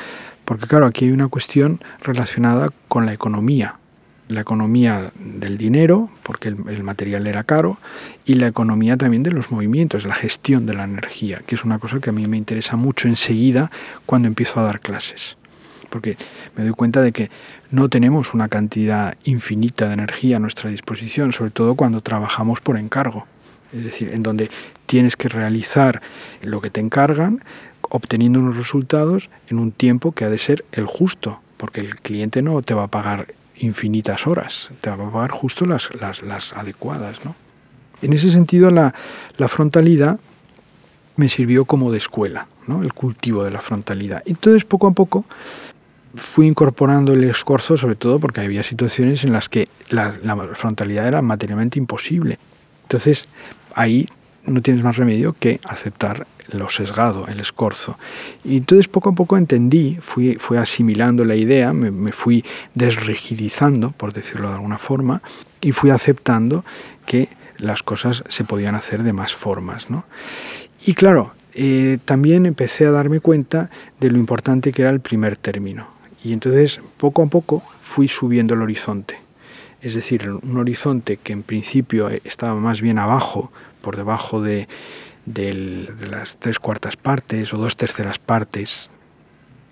Porque 0.48 0.66
claro, 0.66 0.86
aquí 0.86 1.04
hay 1.04 1.12
una 1.12 1.28
cuestión 1.28 1.82
relacionada 2.02 2.70
con 2.88 3.06
la 3.06 3.12
economía 3.12 3.76
la 4.30 4.42
economía 4.42 5.12
del 5.16 5.58
dinero, 5.58 6.10
porque 6.24 6.50
el, 6.50 6.84
material 6.84 7.28
era 7.28 7.44
caro, 7.44 7.78
y 8.26 8.34
la 8.34 8.48
economía 8.48 8.98
también 8.98 9.24
de 9.24 9.32
los 9.32 9.52
movimientos, 9.52 10.06
la 10.06 10.16
gestión 10.16 10.66
de 10.66 10.74
la 10.74 10.84
energía, 10.84 11.42
que 11.46 11.56
es 11.56 11.64
una 11.64 11.80
cosa 11.80 12.00
que 12.00 12.10
a 12.10 12.14
mí 12.14 12.28
me 12.28 12.38
interesa 12.38 12.76
mucho 12.76 13.08
enseguida 13.08 13.72
cuando 14.06 14.28
empiezo 14.28 14.60
a 14.60 14.64
dar 14.64 14.82
clases. 14.82 15.38
Porque 15.90 16.18
me 16.58 16.64
doy 16.64 16.74
cuenta 16.74 17.02
de 17.02 17.14
que 17.14 17.32
no 17.72 17.88
tenemos 17.88 18.34
una 18.34 18.50
cantidad 18.50 19.16
infinita 19.24 19.88
de 19.88 19.94
energía 19.94 20.36
a 20.36 20.40
nuestra 20.40 20.70
disposición, 20.70 21.32
sobre 21.32 21.52
todo 21.52 21.76
cuando 21.76 22.02
trabajamos 22.02 22.60
por 22.60 22.78
encargo. 22.78 23.26
Es 23.72 23.86
decir, 23.86 24.12
en 24.14 24.24
donde 24.24 24.50
tienes 24.86 25.16
que 25.16 25.30
realizar 25.30 26.02
lo 26.42 26.60
que 26.60 26.70
te 26.70 26.82
encargan, 26.82 27.44
obteniendo 27.90 28.40
unos 28.40 28.58
resultados 28.58 29.30
en 29.50 29.60
un 29.60 29.72
tiempo 29.72 30.12
que 30.12 30.26
ha 30.26 30.30
de 30.30 30.38
ser 30.38 30.66
el 30.72 30.86
justo, 30.86 31.40
porque 31.58 31.82
el 31.82 31.96
cliente 31.98 32.42
no 32.42 32.62
te 32.62 32.74
va 32.74 32.84
a 32.84 32.88
pagar 32.88 33.34
infinitas 33.58 34.28
horas, 34.28 34.70
te 34.82 34.90
va 34.90 35.08
a 35.08 35.12
pagar 35.12 35.32
justo 35.32 35.66
las, 35.66 35.90
las, 36.22 36.54
adecuadas. 36.54 37.26
¿no? 37.26 37.36
En 38.02 38.14
ese 38.14 38.32
sentido, 38.32 38.70
la, 38.70 38.94
la, 39.38 39.48
frontalidad 39.48 40.20
me 41.16 41.30
sirvió 41.30 41.66
como 41.66 41.92
de 41.92 41.98
escuela, 41.98 42.48
¿no? 42.68 42.84
el 42.84 42.94
cultivo 42.94 43.44
de 43.44 43.52
la 43.52 43.62
frontalidad. 43.62 44.22
Entonces, 44.26 44.66
poco 44.66 44.88
a 44.88 44.92
poco, 44.92 45.26
fui 46.16 46.48
incorporando 46.48 47.14
el 47.14 47.24
esfuerzo, 47.24 47.78
sobre 47.78 47.96
todo 47.96 48.20
porque 48.20 48.42
había 48.42 48.64
situaciones 48.64 49.24
en 49.24 49.34
las 49.34 49.50
que 49.50 49.68
la, 49.90 50.14
la 50.24 50.36
frontalidad 50.54 51.08
era 51.08 51.22
materialmente 51.22 51.80
imposible. 51.80 52.40
Entonces, 52.84 53.26
ahí 53.74 54.08
no 54.46 54.62
tienes 54.62 54.84
más 54.84 54.98
remedio 54.98 55.36
que 55.38 55.60
aceptar 55.64 56.26
lo 56.52 56.70
sesgado, 56.70 57.28
el 57.28 57.40
escorzo. 57.40 57.98
Y 58.44 58.58
entonces 58.58 58.88
poco 58.88 59.10
a 59.10 59.16
poco 59.16 59.38
entendí, 59.38 59.98
fui, 60.02 60.36
fui 60.36 60.58
asimilando 60.58 61.26
la 61.26 61.36
idea, 61.36 61.74
me, 61.74 62.12
fui 62.12 62.44
desrigidizando, 62.74 63.92
por 63.92 64.14
decirlo 64.14 64.50
de 64.50 64.56
alguna 64.56 64.78
forma, 64.78 65.22
y 65.62 65.72
fui 65.72 65.90
aceptando 65.90 66.64
que 67.06 67.30
las 67.58 67.84
cosas 67.84 68.24
se 68.30 68.44
podían 68.44 68.76
hacer 68.76 69.04
de 69.04 69.14
más 69.14 69.36
formas. 69.36 69.90
¿no? 69.90 70.06
Y 70.86 70.94
claro, 70.94 71.34
eh, 71.54 71.98
también 72.06 72.46
empecé 72.46 72.86
a 72.86 72.92
darme 72.92 73.20
cuenta 73.20 73.70
de 74.00 74.12
lo 74.12 74.18
importante 74.18 74.72
que 74.72 74.84
era 74.84 74.92
el 74.92 75.00
primer 75.00 75.38
término. 75.38 75.88
Y 76.24 76.34
entonces 76.34 76.80
poco 76.98 77.24
a 77.24 77.28
poco 77.28 77.64
fui 77.80 78.08
subiendo 78.08 78.54
el 78.54 78.62
horizonte. 78.62 79.18
Es 79.82 79.94
decir, 79.94 80.30
un 80.30 80.58
horizonte 80.58 81.18
que 81.18 81.34
en 81.34 81.44
principio 81.44 82.10
estaba 82.24 82.56
más 82.56 82.82
bien 82.82 82.98
abajo, 82.98 83.52
por 83.82 83.96
debajo 83.96 84.42
de, 84.42 84.68
de 85.28 86.08
las 86.10 86.38
tres 86.38 86.58
cuartas 86.58 86.96
partes 86.96 87.54
o 87.54 87.58
dos 87.58 87.76
terceras 87.76 88.18
partes, 88.18 88.90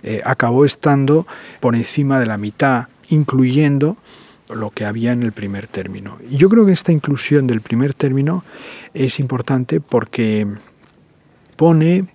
eh, 0.04 0.22
acabó 0.24 0.66
estando 0.66 1.26
por 1.62 1.76
encima 1.76 2.20
de 2.20 2.26
la 2.26 2.38
mitad, 2.38 2.90
incluyendo 3.08 3.98
lo 4.50 4.70
que 4.70 4.86
había 4.86 5.14
en 5.14 5.24
el 5.24 5.32
primer 5.32 5.68
término. 5.68 6.20
Yo 6.30 6.50
creo 6.50 6.66
que 6.66 6.74
esta 6.74 6.92
inclusión 6.92 7.48
del 7.48 7.62
primer 7.62 7.94
término 7.94 8.44
es 8.94 9.20
importante 9.20 9.80
porque 9.80 10.46
pone 11.56 12.08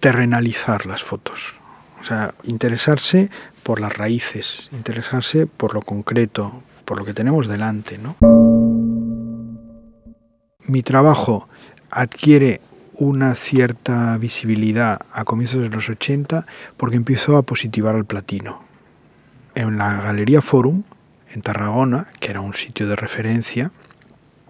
terrenalizar 0.00 0.86
las 0.86 1.02
fotos, 1.02 1.58
o 2.00 2.04
sea, 2.04 2.34
interesarse 2.44 3.30
por 3.62 3.80
las 3.80 3.96
raíces, 3.96 4.70
interesarse 4.72 5.46
por 5.46 5.74
lo 5.74 5.82
concreto, 5.82 6.62
por 6.84 6.98
lo 6.98 7.04
que 7.04 7.12
tenemos 7.12 7.48
delante. 7.48 7.98
¿no? 7.98 8.16
Mi 10.60 10.82
trabajo 10.82 11.48
adquiere 11.90 12.60
una 12.98 13.34
cierta 13.34 14.16
visibilidad 14.18 15.00
a 15.12 15.24
comienzos 15.24 15.62
de 15.62 15.68
los 15.68 15.88
80 15.88 16.46
porque 16.76 16.96
empezó 16.96 17.36
a 17.36 17.42
positivar 17.42 17.94
al 17.94 18.06
platino. 18.06 18.62
En 19.54 19.76
la 19.76 20.00
Galería 20.00 20.40
Forum, 20.40 20.82
en 21.32 21.42
Tarragona, 21.42 22.08
que 22.20 22.30
era 22.30 22.40
un 22.40 22.54
sitio 22.54 22.88
de 22.88 22.96
referencia, 22.96 23.70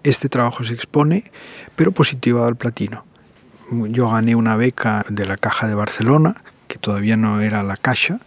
este 0.03 0.29
trabajo 0.29 0.63
se 0.63 0.73
expone, 0.73 1.31
pero 1.75 1.91
positivado 1.91 2.47
al 2.47 2.55
platino. 2.55 3.03
Yo 3.89 4.09
gané 4.09 4.35
una 4.35 4.55
beca 4.55 5.05
de 5.09 5.25
la 5.25 5.35
Caja 5.35 5.67
de 5.67 5.75
Barcelona, 5.75 6.35
que 6.67 6.77
todavía 6.77 7.17
no 7.17 7.41
era 7.41 7.63
la 7.63 7.75
Caixa, 7.75 8.19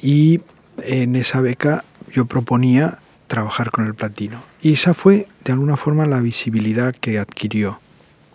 y 0.00 0.42
en 0.82 1.16
esa 1.16 1.40
beca 1.40 1.84
yo 2.12 2.26
proponía 2.26 2.98
trabajar 3.26 3.70
con 3.70 3.86
el 3.86 3.94
platino. 3.94 4.42
Y 4.60 4.74
esa 4.74 4.92
fue, 4.92 5.28
de 5.44 5.52
alguna 5.52 5.76
forma, 5.76 6.06
la 6.06 6.20
visibilidad 6.20 6.94
que 6.94 7.18
adquirió. 7.18 7.80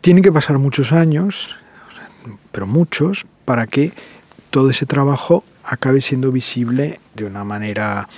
Tienen 0.04 0.22
que 0.22 0.34
pasar 0.34 0.58
muchos 0.58 0.92
años, 0.92 1.56
pero 2.52 2.68
muchos, 2.68 3.26
para 3.46 3.68
que 3.68 3.94
todo 4.50 4.70
ese 4.70 4.86
trabajo 4.86 5.46
acabe 5.64 6.02
siendo 6.02 6.30
visible 6.30 7.00
de 7.16 7.24
una 7.24 7.46
manera 7.46 8.10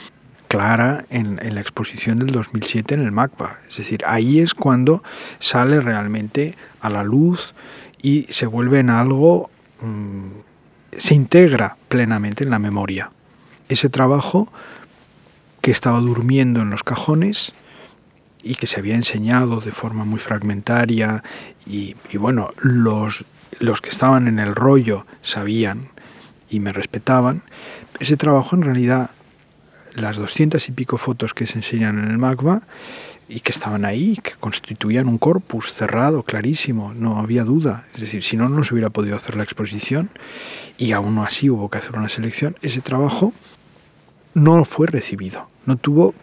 clara 0.48 1.06
en, 1.12 1.40
la 1.54 1.62
exposición 1.62 2.18
del 2.18 2.32
2007 2.32 2.96
en 2.96 3.02
el 3.02 3.12
MACBA. 3.12 3.60
Es 3.70 3.78
decir, 3.78 4.02
ahí 4.08 4.40
es 4.40 4.56
cuando 4.56 5.04
sale 5.38 5.80
realmente 5.80 6.56
a 6.82 6.90
la 6.90 7.04
luz 7.04 7.54
y 8.02 8.24
se 8.32 8.48
vuelve 8.48 8.80
en 8.80 8.90
algo, 8.90 9.52
mm, 9.82 10.30
se 10.98 11.14
integra 11.14 11.78
plenamente 11.88 12.44
en 12.46 12.50
la 12.50 12.58
memoria. 12.58 13.12
Ese 13.70 13.90
trabajo 13.90 14.52
que 15.62 15.70
estaba 15.70 16.00
durmiendo 16.00 16.64
en 16.64 16.72
los 16.72 16.82
cajones 16.82 17.54
y 18.46 18.56
que 18.56 18.68
se 18.68 18.80
había 18.80 18.94
enseñado 18.94 19.60
de 19.60 19.72
forma 19.72 20.06
muy 20.06 20.20
fragmentaria 20.20 21.24
y, 21.66 21.96
bueno, 22.14 22.52
los, 22.60 23.26
los 23.60 23.82
que 23.82 23.90
estaban 23.90 24.28
en 24.28 24.38
el 24.38 24.54
rollo 24.54 25.08
sabían 25.24 25.90
y 26.48 26.60
me 26.60 26.72
respetaban, 26.72 27.42
ese 28.00 28.18
trabajo 28.18 28.56
en 28.56 28.62
realidad, 28.62 29.10
las 29.96 30.18
doscientas 30.18 30.70
y 30.70 30.74
pico 30.74 30.98
fotos 30.98 31.34
que 31.34 31.48
se 31.48 31.58
enseñan 31.58 31.98
en 31.98 32.12
el 32.12 32.20
magma 32.20 32.62
y 33.28 33.40
que 33.40 33.52
estaban 33.52 33.84
ahí, 33.84 34.20
que 34.22 34.34
constituían 34.34 35.08
un 35.08 35.18
corpus 35.18 35.74
cerrado, 35.74 36.22
clarísimo, 36.22 36.94
no 36.94 37.18
había 37.18 37.44
duda. 37.44 37.88
Es 37.96 38.02
decir, 38.02 38.22
si 38.22 38.38
no, 38.38 38.48
no 38.48 38.64
se 38.64 38.76
hubiera 38.76 38.92
podido 38.92 39.16
hacer 39.16 39.38
la 39.38 39.44
exposición 39.44 40.12
y 40.78 40.92
aún 40.92 41.18
así 41.18 41.50
hubo 41.50 41.72
que 41.72 41.80
hacer 41.80 41.96
una 41.98 42.10
selección. 42.10 42.56
Ese 42.62 42.82
trabajo 42.82 43.34
no 44.36 44.66
fue 44.66 44.86
recibido, 44.86 45.50
no 45.66 45.78
tuvo 45.78 46.14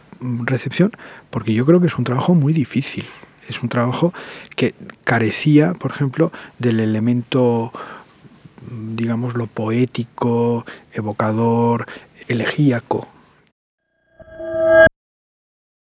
recepción, 0.44 0.92
porque 1.30 1.54
yo 1.54 1.66
creo 1.66 1.80
que 1.80 1.86
es 1.86 1.98
un 1.98 2.04
trabajo 2.04 2.34
muy 2.34 2.52
difícil. 2.52 3.04
Es 3.48 3.62
un 3.62 3.68
trabajo 3.68 4.14
que 4.56 4.74
carecía, 5.04 5.74
por 5.74 5.90
ejemplo, 5.90 6.32
del 6.58 6.80
elemento, 6.80 7.72
digamos, 8.70 9.34
lo 9.34 9.46
poético, 9.46 10.64
evocador, 10.92 11.86
elegíaco. 12.28 13.08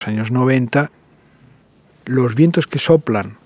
los 0.00 0.08
años 0.08 0.30
90, 0.32 0.90
los 2.06 2.34
vientos 2.34 2.66
que 2.66 2.78
soplan 2.78 3.36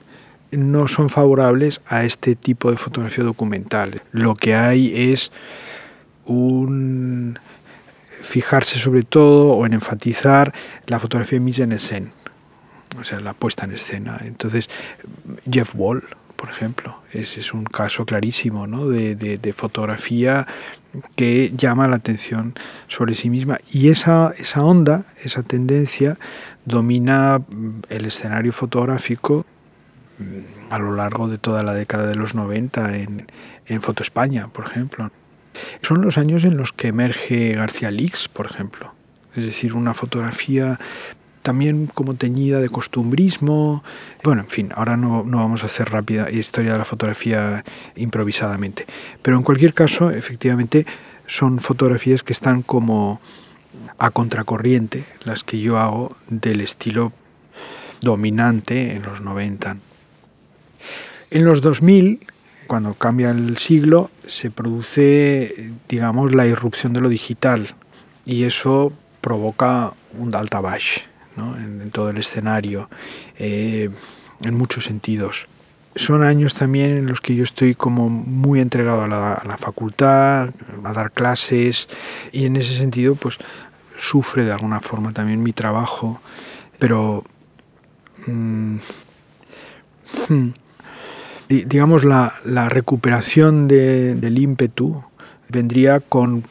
no 0.52 0.86
son 0.86 1.08
favorables 1.08 1.80
a 1.86 2.04
este 2.04 2.36
tipo 2.36 2.70
de 2.70 2.76
fotografía 2.76 3.24
documental. 3.24 4.02
Lo 4.12 4.36
que 4.36 4.54
hay 4.54 5.10
es 5.12 5.32
un 6.24 7.38
fijarse 8.24 8.78
sobre 8.78 9.02
todo 9.02 9.52
o 9.52 9.66
en 9.66 9.74
enfatizar 9.74 10.52
la 10.86 10.98
fotografía 10.98 11.38
mise 11.38 11.62
en 11.62 11.72
escena, 11.72 12.10
o 12.98 13.04
sea, 13.04 13.20
la 13.20 13.34
puesta 13.34 13.64
en 13.64 13.72
escena. 13.72 14.18
Entonces, 14.22 14.68
Jeff 15.50 15.72
Wall, 15.74 16.04
por 16.36 16.50
ejemplo, 16.50 17.00
ese 17.12 17.40
es 17.40 17.52
un 17.54 17.64
caso 17.64 18.04
clarísimo 18.04 18.66
¿no? 18.66 18.88
de, 18.88 19.14
de, 19.14 19.52
fotografía 19.52 20.46
que 21.16 21.52
llama 21.56 21.86
la 21.86 21.96
atención 21.96 22.54
sobre 22.88 23.14
sí 23.14 23.30
misma. 23.30 23.58
Y 23.70 23.88
esa, 23.88 24.32
esa 24.36 24.62
onda, 24.64 25.04
esa 25.22 25.42
tendencia, 25.42 26.18
domina 26.64 27.40
el 27.88 28.06
escenario 28.06 28.52
fotográfico 28.52 29.46
mm, 30.18 30.72
a 30.72 30.78
lo 30.78 30.94
largo 30.96 31.28
de 31.28 31.38
toda 31.38 31.62
la 31.62 31.74
década 31.74 32.06
de 32.06 32.16
los 32.16 32.34
90 32.34 32.96
en, 32.96 33.26
en 33.66 33.82
Foto 33.82 34.02
España, 34.02 34.48
por 34.48 34.66
ejemplo. 34.66 35.10
Son 35.82 36.02
los 36.02 36.18
años 36.18 36.44
en 36.44 36.56
los 36.56 36.72
que 36.72 36.88
emerge 36.88 37.52
García 37.52 37.90
Lix, 37.90 38.28
por 38.28 38.46
ejemplo. 38.46 38.92
Es 39.36 39.44
decir, 39.44 39.74
una 39.74 39.94
fotografía 39.94 40.78
también 41.42 41.86
como 41.92 42.14
teñida 42.14 42.60
de 42.60 42.70
costumbrismo. 42.70 43.84
Bueno, 44.22 44.42
en 44.42 44.48
fin, 44.48 44.72
ahora 44.74 44.96
no, 44.96 45.24
no, 45.24 45.38
vamos 45.38 45.62
a 45.62 45.66
hacer 45.66 45.90
rápida 45.90 46.30
historia 46.30 46.72
de 46.72 46.78
la 46.78 46.84
fotografía 46.84 47.64
improvisadamente. 47.96 48.86
Pero 49.22 49.36
en 49.36 49.42
cualquier 49.42 49.74
caso, 49.74 50.10
efectivamente, 50.10 50.86
son 51.26 51.58
fotografías 51.58 52.22
que 52.22 52.32
están 52.32 52.62
como 52.62 53.20
a 53.98 54.10
contracorriente, 54.10 55.04
las 55.24 55.44
que 55.44 55.60
yo 55.60 55.78
hago 55.78 56.16
del 56.28 56.60
estilo 56.60 57.12
dominante 58.00 58.94
en 58.94 59.02
los 59.02 59.20
90. 59.20 59.76
En 61.30 61.44
los 61.44 61.60
2000 61.60 62.20
cuando 62.66 62.94
cambia 62.94 63.30
el 63.30 63.58
siglo, 63.58 64.10
se 64.26 64.50
produce, 64.50 65.72
digamos, 65.88 66.34
la 66.34 66.46
irrupción 66.46 66.92
de 66.92 67.00
lo 67.00 67.08
digital 67.08 67.74
y 68.24 68.44
eso 68.44 68.92
provoca 69.20 69.92
un 70.18 70.30
daltabash 70.30 71.00
¿no? 71.36 71.56
en, 71.56 71.90
todo 71.90 72.10
el 72.10 72.18
escenario, 72.18 72.88
eh, 73.38 73.90
en 74.42 74.54
muchos 74.54 74.84
sentidos. 74.84 75.46
Son 75.96 76.24
años 76.24 76.54
también 76.54 76.90
en 76.90 77.06
los 77.06 77.20
que 77.20 77.36
yo 77.36 77.44
estoy 77.44 77.74
como 77.74 78.08
muy 78.08 78.60
entregado 78.60 79.02
a 79.02 79.08
la, 79.08 79.58
facultad, 79.58 80.50
a 80.82 80.92
dar 80.92 81.12
clases 81.12 81.88
y 82.32 82.46
en 82.46 82.56
ese 82.56 82.76
sentido 82.76 83.14
pues 83.14 83.38
sufre 83.96 84.44
de 84.44 84.52
alguna 84.52 84.80
forma 84.80 85.12
también 85.12 85.42
mi 85.42 85.52
trabajo, 85.52 86.20
pero... 86.78 87.24
Mmm, 88.26 88.78
digamos, 91.48 92.04
la, 92.04 92.34
la 92.44 92.68
recuperación 92.68 93.68
de, 93.68 94.14
del 94.14 94.38
ímpetu 94.38 95.04
vendría 95.48 96.00
con 96.00 96.44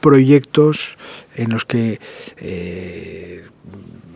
proyectos 0.00 0.96
en 1.34 1.50
los 1.50 1.64
que 1.64 2.00
eh, 2.36 3.44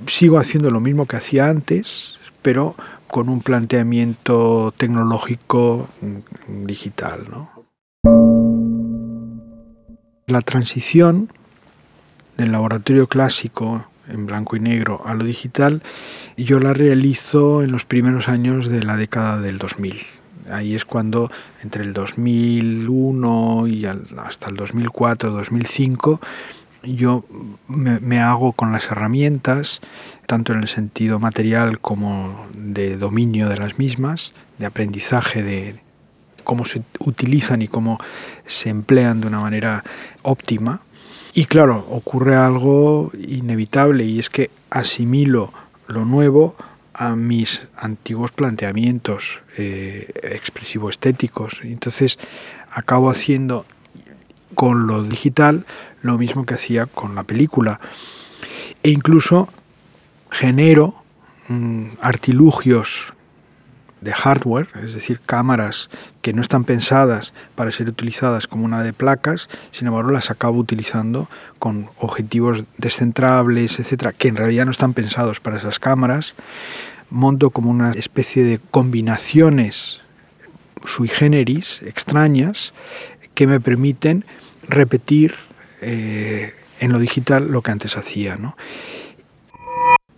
sigo 0.06 0.38
haciendo 0.38 0.70
lo 0.70 0.80
mismo 0.80 1.06
que 1.06 1.16
hacía 1.16 1.48
antes, 1.48 2.18
pero 2.40 2.74
con 3.08 3.28
un 3.28 3.40
planteamiento 3.40 4.72
tecnológico 4.76 5.88
mm, 6.00 6.66
digital. 6.66 7.26
¿no? 7.30 7.50
La 10.26 10.40
transición 10.40 11.30
del 12.36 12.52
laboratorio 12.52 13.06
clásico 13.08 13.86
en 14.08 14.26
blanco 14.26 14.56
y 14.56 14.60
negro 14.60 15.02
a 15.04 15.14
lo 15.14 15.24
digital, 15.24 15.82
yo 16.36 16.60
la 16.60 16.72
realizo 16.72 17.62
en 17.62 17.72
los 17.72 17.84
primeros 17.84 18.28
años 18.28 18.68
de 18.68 18.82
la 18.82 18.96
década 18.96 19.40
del 19.40 19.58
2000. 19.58 19.96
Ahí 20.50 20.74
es 20.74 20.84
cuando 20.84 21.30
entre 21.62 21.84
el 21.84 21.92
2001 21.92 23.68
y 23.68 23.86
hasta 23.86 24.48
el 24.48 24.56
2004, 24.56 25.30
2005, 25.30 26.20
yo 26.82 27.24
me, 27.68 28.20
hago 28.20 28.52
con 28.52 28.72
las 28.72 28.90
herramientas, 28.90 29.80
tanto 30.26 30.52
en 30.52 30.60
el 30.60 30.68
sentido 30.68 31.20
material 31.20 31.78
como 31.78 32.46
de 32.54 32.96
dominio 32.96 33.48
de 33.48 33.56
las 33.56 33.78
mismas, 33.78 34.34
de 34.58 34.66
aprendizaje 34.66 35.42
de 35.42 35.80
cómo 36.42 36.64
se 36.64 36.82
utilizan 36.98 37.62
y 37.62 37.68
cómo 37.68 37.98
se 38.46 38.70
emplean 38.70 39.20
de 39.20 39.28
una 39.28 39.40
manera 39.40 39.84
óptima. 40.22 40.82
Y 41.34 41.46
claro, 41.46 41.86
ocurre 41.88 42.36
algo 42.36 43.10
inevitable 43.14 44.04
y 44.04 44.18
es 44.18 44.28
que 44.28 44.50
asimilo 44.68 45.52
lo 45.86 46.04
nuevo 46.04 46.56
a 46.92 47.16
mis 47.16 47.66
antiguos 47.76 48.32
planteamientos 48.32 49.42
eh, 49.56 50.12
expresivo-estéticos. 50.22 51.62
Entonces 51.64 52.18
acabo 52.70 53.10
haciendo 53.10 53.64
con 54.54 54.86
lo 54.86 55.02
digital 55.02 55.64
lo 56.02 56.18
mismo 56.18 56.44
que 56.44 56.54
hacía 56.54 56.84
con 56.84 57.14
la 57.14 57.22
película. 57.22 57.80
E 58.82 58.90
incluso 58.90 59.48
genero 60.30 61.02
mm, 61.48 61.84
artilugios 62.00 63.14
de 64.02 64.12
hardware, 64.12 64.68
es 64.84 64.94
decir, 64.94 65.20
cámaras 65.24 65.88
que 66.20 66.32
no 66.32 66.42
están 66.42 66.64
pensadas 66.64 67.32
para 67.54 67.70
ser 67.70 67.88
utilizadas 67.88 68.46
como 68.46 68.64
una 68.64 68.82
de 68.82 68.92
placas, 68.92 69.48
sin 69.70 69.86
embargo 69.86 70.10
las 70.10 70.30
acabo 70.30 70.58
utilizando 70.58 71.30
con 71.58 71.88
objetivos 71.98 72.64
descentrables, 72.78 73.78
etcétera, 73.78 74.12
que 74.12 74.28
en 74.28 74.36
realidad 74.36 74.64
no 74.64 74.72
están 74.72 74.92
pensados 74.92 75.40
para 75.40 75.56
esas 75.56 75.78
cámaras. 75.78 76.34
Monto 77.10 77.50
como 77.50 77.70
una 77.70 77.92
especie 77.92 78.42
de 78.42 78.58
combinaciones 78.58 80.00
sui 80.84 81.08
generis 81.08 81.80
extrañas 81.82 82.72
que 83.34 83.46
me 83.46 83.60
permiten 83.60 84.24
repetir 84.68 85.34
eh, 85.80 86.54
en 86.80 86.92
lo 86.92 86.98
digital 86.98 87.50
lo 87.50 87.62
que 87.62 87.70
antes 87.70 87.96
hacía. 87.96 88.36
¿no? 88.36 88.56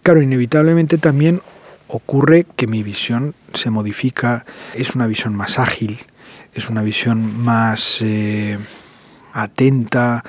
Claro, 0.02 0.22
inevitablemente 0.22 0.98
también 0.98 1.42
ocurre 1.94 2.44
que 2.56 2.66
mi 2.66 2.82
visión 2.82 3.36
se 3.52 3.70
modifica, 3.70 4.44
es 4.74 4.96
una 4.96 5.06
visión 5.06 5.36
más 5.36 5.60
ágil, 5.60 6.00
es 6.52 6.68
una 6.68 6.82
visión 6.82 7.44
más 7.44 7.98
eh, 8.02 8.58
atenta 9.32 10.24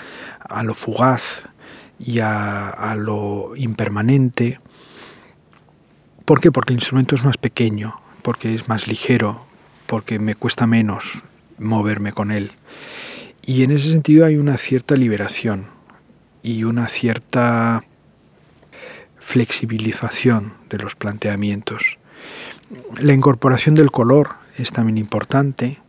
a 0.47 0.61
lo 0.61 0.75
fugaz 0.75 1.47
y 1.99 2.19
a, 2.19 2.95
lo 2.95 3.55
impermanente. 3.55 4.59
¿Por 6.23 6.39
qué? 6.39 6.51
Porque 6.51 6.73
el 6.73 6.79
instrumento 6.79 7.15
es 7.15 7.23
más 7.23 7.37
pequeño, 7.37 7.99
porque 8.21 8.53
es 8.53 8.67
más 8.67 8.87
ligero, 8.87 9.43
porque 9.87 10.19
me 10.19 10.35
cuesta 10.35 10.67
menos 10.67 11.23
moverme 11.57 12.11
con 12.11 12.31
él. 12.31 12.51
Y 13.43 13.63
en 13.63 13.71
ese 13.71 13.91
sentido 13.91 14.27
hay 14.27 14.37
una 14.37 14.57
cierta 14.57 14.95
liberación 14.95 15.65
y 16.43 16.63
una 16.63 16.87
cierta 16.87 17.83
flexibilización 19.25 20.53
de 20.69 20.77
los 20.77 20.95
planteamientos. 20.95 21.97
La 23.01 23.11
incorporación 23.11 23.73
del 23.73 23.89
color 23.89 24.35
es 24.59 24.71
también 24.71 24.99
importante, 24.99 25.79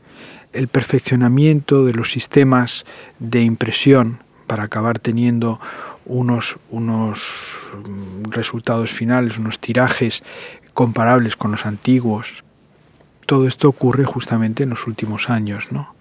el 0.55 0.68
perfeccionamiento 0.68 1.85
de 1.85 1.92
los 1.92 2.11
sistemas 2.11 2.87
de 3.18 3.42
impresión 3.42 4.22
para 4.46 4.62
acabar 4.62 4.99
teniendo 4.99 5.61
unos, 6.07 6.57
unos 6.70 7.20
mm, 7.87 8.31
resultados 8.31 8.90
finales, 8.92 9.37
unos 9.37 9.59
tirajes 9.59 10.22
comparables 10.72 11.37
con 11.37 11.51
los 11.51 11.66
antiguos. 11.66 12.42
Todo 13.27 13.46
esto 13.46 13.68
ocurre 13.68 14.07
justamente 14.07 14.62
en 14.62 14.70
los 14.70 14.87
últimos 14.87 15.29
años, 15.29 15.70
¿no? 15.70 15.94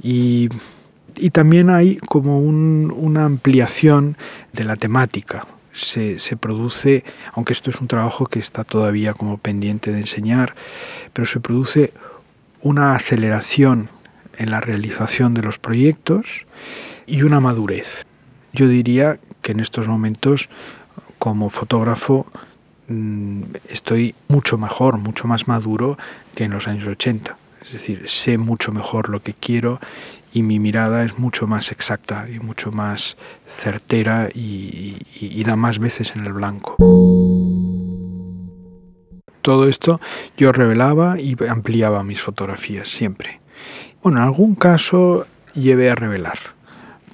Y, 0.00 0.50
y 1.16 1.30
también 1.30 1.68
hay 1.68 1.96
como 1.96 2.38
un, 2.38 2.94
una 2.96 3.24
ampliación 3.24 4.16
de 4.52 4.62
la 4.62 4.76
temática 4.76 5.46
se, 5.76 6.36
produce, 6.36 7.04
aunque 7.32 7.52
esto 7.52 7.70
es 7.70 7.80
un 7.80 7.88
trabajo 7.88 8.26
que 8.26 8.38
está 8.38 8.64
todavía 8.64 9.12
como 9.12 9.38
pendiente 9.38 9.92
de 9.92 10.00
enseñar, 10.00 10.54
pero 11.12 11.26
se 11.26 11.40
produce 11.40 11.92
una 12.62 12.94
aceleración 12.94 13.90
en 14.38 14.50
la 14.50 14.60
realización 14.60 15.34
de 15.34 15.42
los 15.42 15.58
proyectos 15.58 16.46
y 17.06 17.22
una 17.22 17.40
madurez. 17.40 18.04
Yo 18.52 18.68
diría 18.68 19.18
que 19.42 19.52
en 19.52 19.60
estos 19.60 19.86
momentos, 19.86 20.48
como 21.18 21.50
fotógrafo, 21.50 22.26
mm, 22.88 23.42
estoy 23.68 24.14
mucho 24.28 24.58
mejor, 24.58 24.98
mucho 24.98 25.28
más 25.28 25.46
maduro 25.46 25.98
que 26.34 26.44
en 26.44 26.52
los 26.52 26.66
años 26.68 26.86
80. 26.86 27.36
Es 27.62 27.72
decir, 27.72 28.08
sé 28.08 28.38
mucho 28.38 28.72
mejor 28.72 29.08
lo 29.08 29.22
que 29.22 29.34
quiero 29.34 29.80
y 30.36 30.42
mi 30.42 30.58
mirada 30.58 31.02
es 31.02 31.18
mucho 31.18 31.46
más 31.46 31.72
exacta 31.72 32.26
y 32.28 32.40
mucho 32.40 32.70
más 32.70 33.16
certera 33.46 34.28
y, 34.34 35.42
da 35.44 35.56
más 35.56 35.78
veces 35.78 36.12
en 36.14 36.26
el 36.26 36.34
blanco. 36.34 36.76
Todo 39.40 39.66
esto 39.66 39.98
yo 40.36 40.52
revelaba 40.52 41.18
y 41.18 41.38
ampliaba 41.48 42.04
mis 42.04 42.20
fotografías 42.20 42.86
siempre. 42.86 43.40
Bueno, 44.02 44.18
en 44.18 44.24
algún 44.24 44.56
caso 44.56 45.26
llevé 45.54 45.88
a 45.88 45.94
revelar, 45.94 46.36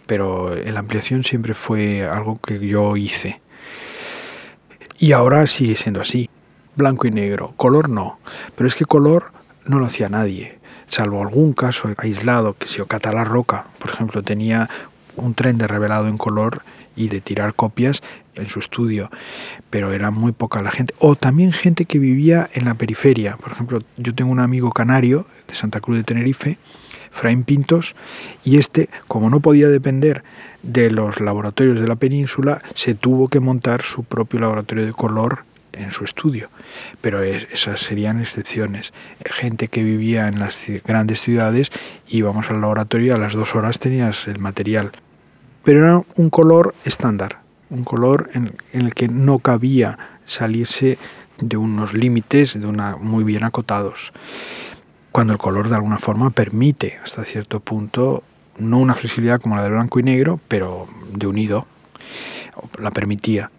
pero 0.07 0.57
la 0.57 0.81
ampliación 0.81 1.23
siempre 1.23 1.55
fue 1.55 2.05
algo 2.05 2.41
que 2.41 2.59
yo 2.59 2.97
hice. 2.97 3.41
Y 4.99 5.13
ahora 5.13 5.47
sigue 5.47 5.77
siendo 5.77 6.01
así. 6.01 6.29
blanco 6.75 7.07
y 7.07 7.13
negro, 7.13 7.55
color 7.57 7.89
no, 7.89 8.19
pero 8.57 8.67
es 8.67 8.75
que 8.75 8.85
color 8.85 9.31
no 9.65 9.79
lo 9.79 9.87
hacía 9.87 10.09
nadie, 10.09 10.59
salvo 10.93 11.23
algún 11.23 11.55
caso 11.55 11.89
aislado, 11.97 12.53
que 12.53 12.67
si 12.67 12.81
Ocata 12.83 13.25
Roca, 13.25 13.65
por 13.79 13.91
ejemplo, 13.93 14.23
tenía 14.23 14.69
un 15.17 15.33
tren 15.33 15.57
de 15.57 15.67
revelado 15.67 16.07
en 16.07 16.19
color 16.19 16.63
y 16.95 17.09
de 17.09 17.23
tirar 17.23 17.55
copias 17.55 18.03
en 18.35 18.47
su 18.47 18.59
estudio, 18.59 19.11
pero 19.71 19.93
era 19.93 20.11
muy 20.11 20.33
poca 20.33 20.61
la 20.61 20.71
gente. 20.71 20.95
O 20.99 21.17
también 21.17 21.53
gente 21.53 21.87
que 21.87 21.99
vivía 21.99 22.49
en 22.53 22.67
la 22.67 22.75
periferia. 22.75 23.39
Por 23.39 23.53
ejemplo, 23.53 23.81
yo 23.97 24.15
tengo 24.15 24.31
un 24.31 24.41
amigo 24.41 24.71
canario 24.71 25.27
de 25.49 25.55
Santa 25.55 25.81
Cruz 25.81 25.97
de 25.97 26.05
Tenerife, 26.05 26.59
Fraín 27.11 27.45
Pintos, 27.45 27.97
y 28.45 28.59
este, 28.59 28.91
como 29.09 29.31
no 29.31 29.41
podía 29.41 29.69
depender 29.69 30.23
de 30.63 30.91
los 30.91 31.21
laboratorios 31.21 31.81
de 31.81 31.89
la 31.89 31.97
península, 31.97 32.61
se 32.75 32.95
tuvo 32.95 33.29
que 33.29 33.41
montar 33.41 33.81
su 33.81 34.05
propio 34.05 34.41
laboratorio 34.41 34.85
de 34.85 34.93
color 34.93 35.45
en 35.73 35.91
su 35.91 36.05
estudio. 36.05 36.51
Pero 37.01 37.23
esas 37.23 37.81
serían 37.81 38.21
excepciones. 38.21 38.93
Gente 39.25 39.69
que 39.69 39.83
vivía 39.83 40.29
en 40.29 40.39
las 40.39 40.65
grandes 40.85 41.21
ciudades, 41.21 41.71
íbamos 42.09 42.51
al 42.51 42.61
laboratorio 42.61 43.15
a 43.15 43.19
las 43.19 43.35
dos 43.35 43.55
horas 43.55 43.79
tenías 43.79 44.29
el 44.29 44.39
material. 44.39 44.93
Pero 45.65 45.85
era 45.85 46.03
un 46.17 46.31
color 46.31 46.75
estándar, 46.85 47.39
un 47.71 47.85
color 47.85 48.31
en, 48.35 48.55
el 48.73 48.95
que 48.95 49.09
no 49.09 49.39
cabía 49.39 49.99
salirse 50.25 50.99
de 51.39 51.57
unos 51.57 51.95
límites 51.95 52.61
de 52.61 52.67
una, 52.67 52.97
muy 52.97 53.25
bien 53.25 53.45
acotados. 53.45 54.13
Cuando 55.13 55.33
el 55.33 55.39
color 55.39 55.69
de 55.69 55.77
alguna 55.77 55.99
forma 55.99 56.31
permite 56.31 56.99
hasta 57.05 57.25
cierto 57.25 57.61
punto, 57.61 58.23
no 58.59 58.79
una 58.79 58.95
flexibilidad 58.95 59.41
como 59.41 59.57
la 59.57 59.63
del 59.63 59.73
blanco 59.73 60.01
y 60.01 60.03
negro, 60.03 60.41
pero 60.49 60.89
de 61.13 61.27
unido, 61.27 61.67
la 62.79 62.91
permitía. 62.91 63.51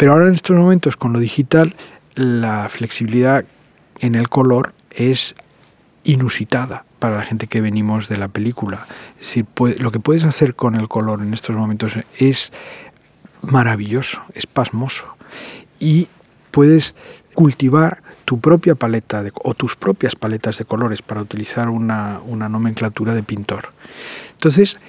Pero 0.00 0.12
ahora 0.12 0.28
en 0.28 0.34
estos 0.34 0.56
momentos 0.56 0.96
con 0.96 1.12
lo 1.12 1.18
digital, 1.18 1.76
la 2.14 2.70
flexibilidad 2.70 3.44
en 3.98 4.14
el 4.14 4.30
color 4.30 4.72
es 4.90 5.34
inusitada 6.04 6.86
para 6.98 7.18
la 7.18 7.22
gente 7.22 7.48
que 7.48 7.60
venimos 7.60 8.08
de 8.08 8.16
la 8.16 8.28
película. 8.28 8.86
Es 9.20 9.26
decir, 9.26 9.46
lo 9.78 9.92
que 9.92 10.00
puedes 10.00 10.24
hacer 10.24 10.54
con 10.54 10.74
el 10.74 10.88
color 10.88 11.20
en 11.20 11.34
estos 11.34 11.54
momentos 11.54 11.98
es 12.18 12.50
maravilloso, 13.42 14.22
es 14.32 14.46
pasmoso. 14.46 15.04
Y 15.78 16.08
puedes 16.50 16.94
cultivar 17.34 18.02
tu 18.24 18.40
propia 18.40 18.76
paleta 18.76 19.22
o 19.44 19.52
tus 19.52 19.76
propias 19.76 20.16
paletas 20.16 20.56
de 20.56 20.64
colores 20.64 21.02
para 21.02 21.20
utilizar 21.20 21.68
una, 21.68 22.20
una 22.24 22.48
nomenclatura 22.48 23.14
de 23.14 23.22
pintor. 23.22 23.74
Entonces, 24.32 24.80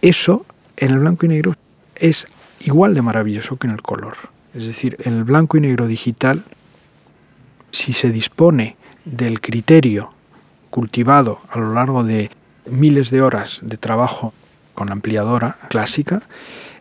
eso 0.00 0.46
en 0.76 0.92
el 0.92 1.00
blanco 1.00 1.26
y 1.26 1.30
negro 1.30 1.56
es 1.96 2.28
igual 2.60 2.94
de 2.94 3.02
maravilloso 3.02 3.56
que 3.56 3.66
en 3.66 3.72
el 3.72 3.82
color. 3.82 4.32
Es 4.54 4.66
decir, 4.66 4.96
el 5.00 5.24
blanco 5.24 5.56
y 5.56 5.60
negro 5.60 5.86
digital, 5.86 6.44
si 7.70 7.92
se 7.92 8.10
dispone 8.10 8.76
del 9.04 9.40
criterio 9.40 10.12
cultivado 10.70 11.40
a 11.50 11.58
lo 11.58 11.74
largo 11.74 12.04
de 12.04 12.30
miles 12.70 13.10
de 13.10 13.20
horas 13.20 13.60
de 13.62 13.76
trabajo 13.76 14.32
con 14.74 14.88
la 14.88 14.92
ampliadora 14.92 15.56
clásica, 15.68 16.22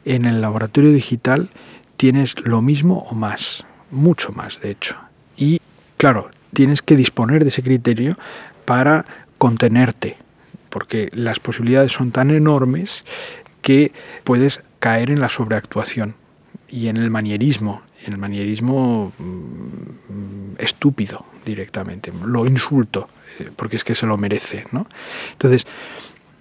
en 0.05 0.25
el 0.25 0.41
laboratorio 0.41 0.91
digital 0.91 1.49
tienes 1.97 2.35
lo 2.45 2.61
mismo 2.61 2.99
o 3.09 3.15
más, 3.15 3.65
mucho 3.89 4.31
más 4.31 4.61
de 4.61 4.71
hecho. 4.71 4.97
Y 5.35 5.59
claro, 5.97 6.29
tienes 6.53 6.81
que 6.81 6.95
disponer 6.95 7.43
de 7.43 7.49
ese 7.49 7.63
criterio 7.63 8.17
para 8.65 9.05
contenerte, 9.39 10.17
porque 10.69 11.09
las 11.13 11.39
posibilidades 11.39 11.91
son 11.91 12.11
tan 12.11 12.29
enormes 12.29 13.03
que 13.61 13.93
puedes 14.23 14.61
caer 14.79 15.09
en 15.09 15.21
la 15.21 15.29
sobreactuación 15.29 16.15
y 16.69 16.87
en 16.87 16.97
el 16.97 17.09
manierismo, 17.09 17.81
en 18.05 18.13
el 18.13 18.19
manierismo 18.19 19.13
mm, 19.17 20.55
estúpido 20.57 21.25
directamente, 21.45 22.11
lo 22.25 22.45
insulto, 22.45 23.09
eh, 23.39 23.51
porque 23.55 23.75
es 23.75 23.83
que 23.83 23.95
se 23.95 24.05
lo 24.05 24.17
merece. 24.17 24.65
¿no? 24.71 24.87
Entonces, 25.31 25.65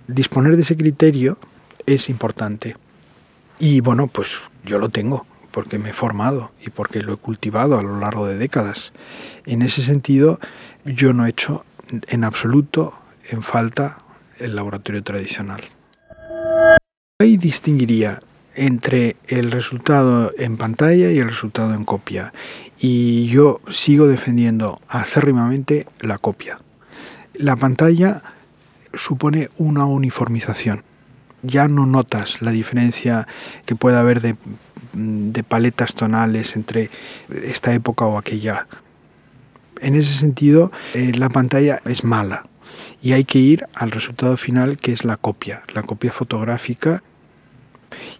disponer 0.06 0.56
de 0.56 0.62
ese 0.62 0.76
criterio 0.76 1.38
es 1.86 2.08
importante. 2.08 2.76
Y 3.58 3.80
bueno, 3.80 4.06
pues 4.06 4.40
yo 4.64 4.78
lo 4.78 4.88
tengo, 4.88 5.26
porque 5.50 5.78
me 5.78 5.90
he 5.90 5.92
formado 5.92 6.52
y 6.64 6.70
porque 6.70 7.02
lo 7.02 7.14
he 7.14 7.16
cultivado 7.16 7.78
a 7.78 7.82
lo 7.82 7.98
largo 8.00 8.26
de 8.26 8.36
décadas. 8.36 8.92
En 9.46 9.62
ese 9.62 9.82
sentido, 9.82 10.40
yo 10.84 11.12
no 11.12 11.26
he 11.26 11.30
hecho 11.30 11.64
en 12.08 12.24
absoluto 12.24 12.94
en 13.30 13.42
falta 13.42 13.98
el 14.38 14.56
laboratorio 14.56 15.02
tradicional. 15.02 15.62
Ahí 17.20 17.36
distinguiría 17.36 18.20
entre 18.54 19.16
el 19.28 19.50
resultado 19.50 20.32
en 20.38 20.56
pantalla 20.56 21.10
y 21.10 21.18
el 21.18 21.28
resultado 21.28 21.74
en 21.74 21.84
copia. 21.84 22.32
Y 22.78 23.26
yo 23.26 23.60
sigo 23.70 24.08
defendiendo 24.08 24.80
acérrimamente 24.88 25.86
la 26.00 26.18
copia. 26.18 26.58
La 27.34 27.56
pantalla 27.56 28.22
supone 28.94 29.48
una 29.56 29.86
uniformización. 29.86 30.84
Ya 31.42 31.68
no 31.68 31.86
notas 31.86 32.42
la 32.42 32.50
diferencia 32.50 33.26
que 33.66 33.74
pueda 33.74 34.00
haber 34.00 34.20
de, 34.20 34.36
paletas 35.42 35.94
tonales 35.94 36.56
entre 36.56 36.90
esta 37.30 37.72
época 37.72 38.04
o 38.04 38.18
aquella. 38.18 38.66
En 39.80 39.96
ese 39.96 40.16
sentido, 40.16 40.70
eh, 40.94 41.12
la 41.16 41.28
pantalla 41.28 41.80
es 41.84 42.04
mala 42.04 42.44
y 43.02 43.12
hay 43.12 43.24
que 43.24 43.38
ir 43.38 43.66
al 43.74 43.90
resultado 43.90 44.36
final 44.36 44.76
que 44.76 44.92
es 44.92 45.04
la 45.04 45.16
copia, 45.16 45.62
la 45.74 45.82
copia 45.82 46.12
fotográfica 46.12 47.02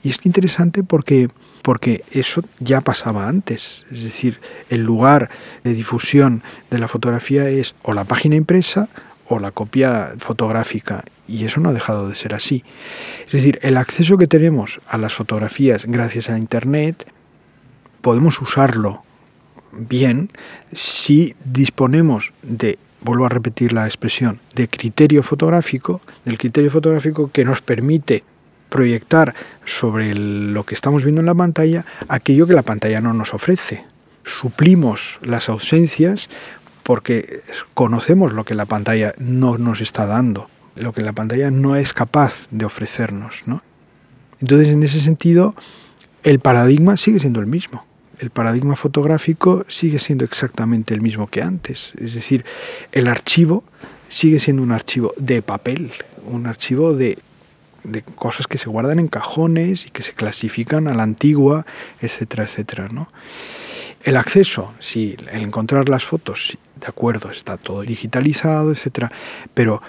y 0.03 0.11
es 0.11 0.19
interesante 0.25 0.83
porque, 0.83 1.29
porque 1.63 2.05
eso 2.13 2.43
ya 2.61 2.81
pasaba 2.81 3.29
antes. 3.29 3.87
Es 3.91 4.03
decir, 4.03 4.41
el 4.71 4.83
lugar 4.83 5.31
de 5.65 5.75
difusión 5.75 6.43
de 6.71 6.79
la 6.79 6.89
fotografía 6.89 7.49
es 7.49 7.75
o 7.83 7.95
la 7.95 8.05
página 8.05 8.37
impresa 8.37 8.89
o 9.29 9.39
la 9.39 9.51
copia 9.51 10.15
fotográfica. 10.19 11.05
Y 11.29 11.45
eso 11.45 11.61
no 11.61 11.71
ha 11.71 11.73
dejado 11.73 12.09
de 12.09 12.15
ser 12.15 12.35
así. 12.35 12.65
Es 13.27 13.33
decir, 13.33 13.59
el 13.63 13.77
acceso 13.77 14.19
que 14.19 14.27
tenemos 14.27 14.81
a 14.87 14.99
las 14.99 15.15
fotografías 15.15 15.87
gracias 15.87 16.29
a 16.29 16.39
Internet, 16.39 17.07
podemos 18.01 18.41
usarlo 18.41 19.03
bien 19.73 20.31
si 20.73 21.35
disponemos 21.45 22.33
de 22.43 22.79
vuelvo 23.03 23.27
a 23.27 23.29
repetir 23.29 23.73
la 23.73 23.87
expresión, 23.87 24.41
de 24.55 24.69
criterio 24.69 25.23
fotográfico, 25.23 26.01
del 26.25 26.39
criterio 26.39 26.71
fotográfico 26.71 27.31
que 27.33 27.45
nos 27.45 27.61
permite 27.61 28.25
proyectar 28.73 29.35
sobre 29.67 30.15
lo 30.15 30.65
que 30.65 30.75
estamos 30.75 31.05
viendo 31.05 31.21
en 31.21 31.27
la 31.27 31.35
pantalla 31.35 31.85
aquello 32.09 32.47
que 32.47 32.55
la 32.55 32.63
pantalla 32.63 33.03
no 33.03 33.13
nos 33.13 33.35
ofrece. 33.35 33.85
Suplimos 34.25 35.21
las 35.23 35.51
ausencias 35.51 36.31
porque 36.83 37.43
conocemos 37.75 38.33
lo 38.33 38.45
que 38.45 38.55
la 38.55 38.65
pantalla 38.65 39.13
no 39.19 39.59
nos 39.59 39.83
está 39.83 40.07
dando, 40.07 40.49
lo 40.75 40.93
que 40.95 41.03
la 41.03 41.13
pantalla 41.13 41.51
no 41.51 41.77
es 41.77 41.93
capaz 41.93 42.49
de 42.51 42.65
ofrecernos. 42.65 43.45
Entonces, 44.41 44.69
en 44.69 44.83
ese 44.83 45.01
sentido, 45.01 45.55
el 46.23 46.41
paradigma 46.41 46.97
sigue 46.97 47.21
siendo 47.21 47.41
el 47.41 47.47
mismo. 47.47 47.85
El 48.21 48.31
paradigma 48.31 48.75
fotográfico 48.75 49.67
sigue 49.69 49.99
siendo 49.99 50.25
exactamente 50.25 50.95
el 50.95 51.03
mismo 51.03 51.27
que 51.27 51.43
antes. 51.43 51.93
Es 51.99 52.15
decir, 52.15 52.45
el 52.93 53.07
archivo 53.07 53.65
sigue 54.09 54.41
siendo 54.41 54.63
un 54.63 54.73
archivo 54.73 55.13
de 55.19 55.43
papel, 55.43 55.93
un 56.25 56.47
archivo 56.47 56.95
de 56.95 57.19
de 57.85 58.03
cosas 58.03 58.47
que 58.47 58.59
se 58.59 58.69
guardan 58.69 58.99
en 58.99 59.09
cajones 59.09 59.87
y 59.87 59.91
que 59.91 60.03
se 60.03 60.13
clasifican 60.13 60.89
a 60.89 60.95
la 60.95 61.03
antigua, 61.03 61.67
etcétera, 62.01 62.45
etcétera, 62.45 62.89
¿no? 62.89 63.09
El 64.05 64.17
acceso, 64.17 64.75
sí, 64.81 65.17
el 65.31 65.43
encontrar 65.43 65.89
las 65.89 66.05
fotos, 66.05 66.59
de 66.81 66.87
acuerdo, 66.89 67.31
está 67.31 67.57
todo 67.57 67.83
digitalizado, 67.83 68.73
etcétera, 68.73 69.13
pero 69.55 69.81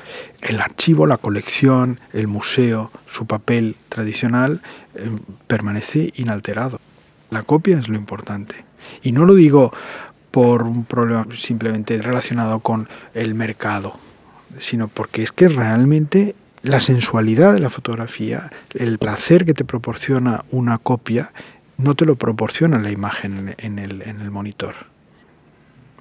el 0.42 0.62
archivo, 0.62 1.08
la 1.08 1.18
colección, 1.18 2.00
el 2.14 2.28
museo, 2.28 2.92
su 3.08 3.26
papel 3.26 3.76
tradicional 3.90 4.62
eh, 4.94 5.10
permanece 5.48 6.14
inalterado. 6.16 6.80
La 7.32 7.42
copia 7.42 7.80
es 7.80 7.90
lo 7.90 7.96
importante. 7.96 8.64
Y 9.02 9.14
no 9.14 9.26
lo 9.26 9.34
digo 9.34 9.74
por 10.30 10.62
un 10.62 10.86
problema 10.86 11.26
simplemente 11.34 12.00
relacionado 12.00 12.60
con 12.60 12.88
el 13.16 13.34
mercado, 13.34 13.98
sino 14.60 14.90
porque 14.90 15.24
es 15.24 15.32
que 15.32 15.48
realmente 15.48 16.36
la 16.64 16.80
sensualidad 16.80 17.54
de 17.54 17.60
la 17.60 17.70
fotografía, 17.70 18.50
el 18.74 18.98
placer 18.98 19.46
que 19.46 19.54
te 19.54 19.66
proporciona 19.66 20.46
una 20.50 20.78
copia, 20.78 21.34
no 21.78 21.94
te 21.94 22.06
lo 22.06 22.16
proporciona 22.16 22.80
la 22.80 22.90
imagen 22.90 23.54
en 23.58 23.80
el, 23.80 24.32
monitor. 24.32 24.74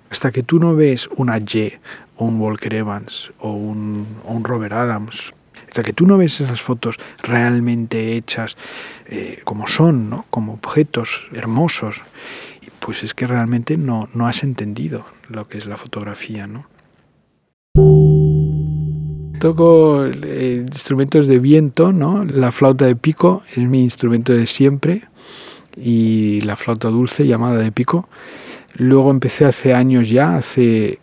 Hasta 0.08 0.30
que 0.30 0.44
tú 0.44 0.60
no 0.60 0.76
ves 0.76 1.08
una 1.16 1.38
Y 1.38 1.72
o 2.16 2.26
un 2.26 2.40
Walker 2.40 2.72
Evans 2.72 3.32
o 3.40 3.50
un, 3.52 4.06
Robert 4.44 4.72
Adams, 4.72 5.34
hasta 5.66 5.82
que 5.82 5.92
tú 5.92 6.06
no 6.06 6.16
ves 6.16 6.40
esas 6.40 6.60
fotos 6.60 6.96
realmente 7.22 8.14
hechas 8.14 8.56
eh, 9.06 9.40
como 9.44 9.66
son, 9.66 10.10
¿no? 10.10 10.26
como 10.30 10.52
objetos 10.52 11.28
hermosos, 11.32 12.02
pues 12.78 13.02
es 13.02 13.14
que 13.14 13.26
realmente 13.26 13.76
no, 13.76 14.08
no 14.14 14.28
has 14.28 14.44
entendido 14.44 15.06
lo 15.28 15.48
que 15.48 15.58
es 15.58 15.66
la 15.66 15.76
fotografía. 15.76 16.46
¿no? 16.46 16.66
Toco 19.42 20.06
eh, 20.06 20.64
instrumentos 20.64 21.26
de 21.26 21.40
viento, 21.40 21.92
¿no? 21.92 22.24
La 22.24 22.52
flauta 22.52 22.86
de 22.86 22.94
pico 22.94 23.42
es 23.50 23.58
mi 23.58 23.82
instrumento 23.82 24.32
de 24.32 24.46
siempre 24.46 25.02
y 25.76 26.42
la 26.42 26.54
flauta 26.54 26.88
dulce 26.90 27.26
llamada 27.26 27.58
de 27.58 27.72
pico 27.72 28.08
Luego 28.76 29.10
empecé 29.10 29.44
hace 29.44 29.74
años 29.74 30.08
ya, 30.08 30.36
hace, 30.36 31.00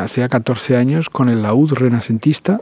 hace 0.00 0.28
14 0.28 0.76
años, 0.76 1.08
con 1.08 1.30
el 1.30 1.42
laúd 1.42 1.72
renacentista. 1.72 2.60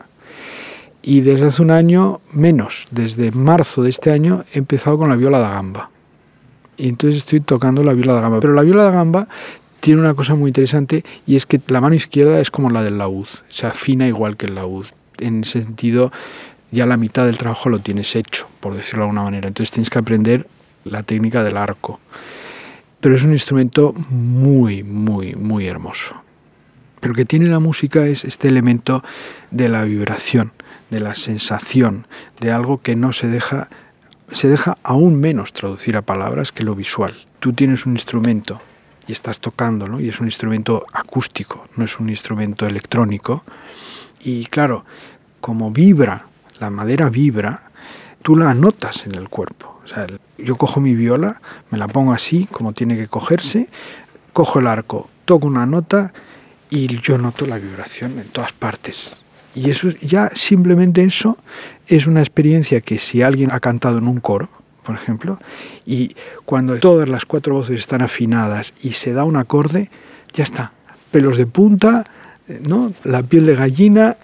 Y 1.02 1.22
desde 1.22 1.46
hace 1.46 1.61
un 1.61 1.70
año 1.70 2.20
menos, 2.32 2.86
desde 2.90 3.32
marzo 3.32 3.82
de 3.82 3.90
este 3.90 4.12
año, 4.12 4.44
he 4.54 4.58
empezado 4.58 4.96
con 4.96 5.08
la 5.08 5.16
viola 5.16 5.40
da 5.40 5.50
gamba. 5.50 5.90
Y 6.76 6.88
entonces 6.88 7.18
estoy 7.18 7.40
tocando 7.40 7.82
la 7.82 7.92
viola 7.94 8.14
da 8.14 8.20
gamba. 8.20 8.40
Pero 8.40 8.54
la 8.54 8.62
viola 8.62 8.84
da 8.84 8.92
gamba 8.92 9.28
tiene 9.80 10.00
una 10.00 10.14
cosa 10.14 10.34
muy 10.34 10.48
interesante 10.48 11.04
y 11.26 11.36
es 11.36 11.46
que 11.46 11.61
la 11.66 11.80
mano 11.80 11.94
izquierda 11.94 12.40
es 12.40 12.50
como 12.50 12.70
la 12.70 12.82
del 12.82 12.98
laúd, 12.98 13.26
se 13.48 13.66
afina 13.66 14.06
igual 14.06 14.36
que 14.36 14.46
el 14.46 14.54
laúd. 14.54 14.86
En 15.20 15.42
ese 15.42 15.62
sentido, 15.62 16.12
ya 16.70 16.86
la 16.86 16.96
mitad 16.96 17.26
del 17.26 17.38
trabajo 17.38 17.68
lo 17.68 17.78
tienes 17.78 18.14
hecho, 18.16 18.48
por 18.60 18.74
decirlo 18.74 19.00
de 19.00 19.04
alguna 19.04 19.24
manera. 19.24 19.48
Entonces 19.48 19.72
tienes 19.72 19.90
que 19.90 19.98
aprender 19.98 20.46
la 20.84 21.02
técnica 21.02 21.42
del 21.44 21.56
arco. 21.56 22.00
Pero 23.00 23.14
es 23.14 23.22
un 23.24 23.32
instrumento 23.32 23.94
muy, 24.10 24.82
muy, 24.82 25.34
muy 25.34 25.66
hermoso. 25.66 26.22
Pero 27.00 27.12
lo 27.12 27.16
que 27.16 27.24
tiene 27.24 27.46
la 27.46 27.60
música 27.60 28.06
es 28.06 28.24
este 28.24 28.48
elemento 28.48 29.02
de 29.50 29.68
la 29.68 29.84
vibración, 29.84 30.52
de 30.90 31.00
la 31.00 31.14
sensación, 31.14 32.06
de 32.40 32.52
algo 32.52 32.82
que 32.82 32.94
no 32.94 33.12
se 33.12 33.28
deja, 33.28 33.68
se 34.32 34.48
deja 34.48 34.76
aún 34.82 35.18
menos 35.18 35.52
traducir 35.52 35.96
a 35.96 36.02
palabras 36.02 36.52
que 36.52 36.62
lo 36.62 36.74
visual. 36.74 37.14
Tú 37.38 37.54
tienes 37.54 37.86
un 37.86 37.92
instrumento 37.92 38.60
y 39.06 39.12
estás 39.12 39.40
tocando, 39.40 39.98
y 39.98 40.08
es 40.08 40.20
un 40.20 40.26
instrumento 40.26 40.84
acústico, 40.92 41.66
no 41.76 41.84
es 41.84 41.98
un 41.98 42.10
instrumento 42.10 42.66
electrónico. 42.66 43.44
Y 44.20 44.44
claro, 44.46 44.84
como 45.40 45.70
vibra, 45.70 46.26
la 46.58 46.70
madera 46.70 47.08
vibra, 47.08 47.70
tú 48.22 48.36
la 48.36 48.54
notas 48.54 49.06
en 49.06 49.14
el 49.14 49.28
cuerpo. 49.28 49.80
O 49.84 49.88
sea, 49.88 50.06
yo 50.38 50.56
cojo 50.56 50.80
mi 50.80 50.94
viola, 50.94 51.40
me 51.70 51.78
la 51.78 51.88
pongo 51.88 52.12
así, 52.12 52.46
como 52.50 52.72
tiene 52.72 52.96
que 52.96 53.08
cogerse, 53.08 53.68
cojo 54.32 54.60
el 54.60 54.66
arco, 54.66 55.08
toco 55.24 55.46
una 55.46 55.66
nota 55.66 56.12
y 56.70 56.86
yo 57.00 57.18
noto 57.18 57.46
la 57.46 57.58
vibración 57.58 58.18
en 58.18 58.28
todas 58.28 58.52
partes. 58.52 59.16
Y 59.54 59.70
eso 59.70 59.88
ya 60.00 60.30
simplemente 60.34 61.02
eso 61.02 61.36
es 61.88 62.06
una 62.06 62.20
experiencia 62.20 62.80
que 62.80 62.98
si 62.98 63.22
alguien 63.22 63.50
ha 63.50 63.58
cantado 63.58 63.98
en 63.98 64.06
un 64.06 64.20
coro, 64.20 64.48
por 64.84 64.94
ejemplo, 64.94 65.38
y 65.84 66.14
cuando 66.44 66.78
todas 66.78 67.08
las 67.08 67.24
cuatro 67.24 67.54
voces 67.54 67.80
están 67.80 68.02
afinadas 68.02 68.72
y 68.80 68.92
se 68.92 69.12
da 69.12 69.24
un 69.24 69.36
acorde, 69.36 69.90
ya 70.32 70.44
está. 70.44 70.72
Pelos 71.10 71.36
de 71.36 71.46
punta, 71.46 72.04
¿no? 72.68 72.92
La 73.05 73.22
piel 73.22 73.46
de 73.46 73.55
gallina, 73.55 74.16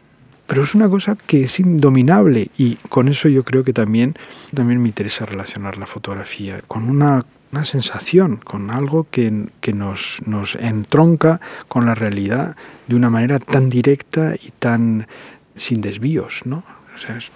pero 0.46 0.62
es 0.62 0.74
una 0.74 0.88
cosa 0.88 1.16
que 1.16 1.44
es 1.44 1.60
indominable 1.60 2.48
y 2.56 2.76
con 2.88 3.08
eso 3.08 3.28
yo 3.28 3.44
creo 3.44 3.64
que 3.64 3.72
también, 3.72 4.14
también 4.54 4.80
me 4.80 4.88
interesa 4.88 5.26
relacionar 5.26 5.76
la 5.76 5.86
fotografía 5.86 6.60
con 6.66 6.88
una, 6.88 7.24
una 7.52 7.64
sensación, 7.64 8.36
con 8.36 8.70
algo 8.70 9.06
que, 9.10 9.48
que 9.60 9.72
nos, 9.72 10.22
nos 10.26 10.54
entronca 10.56 11.40
con 11.68 11.86
la 11.86 11.94
realidad 11.94 12.56
de 12.86 12.96
una 12.96 13.10
manera 13.10 13.38
tan 13.38 13.68
directa 13.68 14.34
y 14.34 14.50
tan 14.58 15.06
sin 15.54 15.80
desvíos, 15.80 16.42
¿no? 16.44 16.64
Es, 16.96 17.30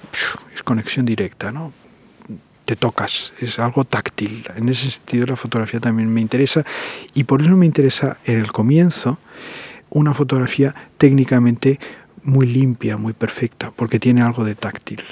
es 0.55 0.62
conexión 0.62 1.05
directa, 1.05 1.53
¿no? 1.53 1.72
te 2.70 2.76
tocas, 2.76 3.32
es 3.41 3.59
algo 3.59 3.84
táctil. 3.84 4.47
En 4.55 4.68
ese 4.68 4.93
sentido 4.93 5.26
la 5.26 5.34
fotografía 5.34 5.80
también 5.80 6.09
me 6.14 6.20
interesa 6.20 6.64
y 7.14 7.24
por 7.24 7.43
eso 7.43 7.57
me 7.57 7.66
interesa 7.66 8.18
en 8.24 8.38
el 8.38 8.53
comienzo 8.53 9.18
una 9.91 10.14
fotografía 10.14 10.74
técnicamente 10.99 11.78
muy 12.22 12.47
limpia, 12.47 12.97
muy 12.97 13.12
perfecta, 13.12 13.72
porque 13.74 13.99
tiene 13.99 14.22
algo 14.22 14.45
de 14.45 14.55
táctil. 14.55 15.03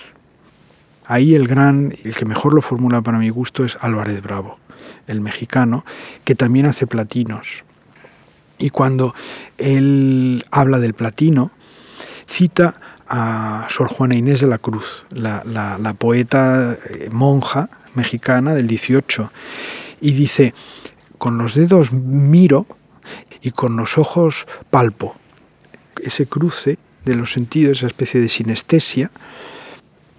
Ahí 1.04 1.34
el 1.34 1.46
gran, 1.48 1.94
el 2.04 2.14
que 2.14 2.24
mejor 2.24 2.52
lo 2.52 2.60
formula 2.60 3.00
para 3.00 3.18
mi 3.18 3.30
gusto 3.30 3.64
es 3.64 3.78
Álvarez 3.80 4.22
Bravo, 4.22 4.58
el 5.06 5.20
mexicano, 5.20 5.84
que 6.24 6.34
también 6.34 6.66
hace 6.66 6.86
platinos. 6.86 7.64
Y 8.58 8.70
cuando 8.70 9.14
él 9.56 10.44
habla 10.50 10.78
del 10.78 10.94
platino, 10.94 11.50
cita 12.26 12.74
a 13.08 13.66
Sor 13.70 13.88
Juana 13.88 14.16
Inés 14.16 14.40
de 14.40 14.48
la 14.48 14.58
Cruz, 14.58 15.06
la, 15.10 15.94
poeta 15.98 16.76
eh, 16.90 17.08
monja 17.10 17.70
mexicana 17.94 18.54
del 18.54 18.66
18, 18.66 19.32
y 20.02 20.12
dice, 20.12 20.54
con 21.16 21.38
los 21.38 21.54
dedos 21.54 21.92
miro 21.92 22.66
y 23.42 23.50
con 23.52 23.76
los 23.76 23.98
ojos 23.98 24.46
palpo. 24.70 25.14
Ese 26.02 26.26
cruce 26.26 26.78
de 27.04 27.16
los 27.16 27.32
sentidos, 27.32 27.78
esa 27.78 27.86
especie 27.86 28.20
de 28.20 28.28
sinestesia, 28.28 29.10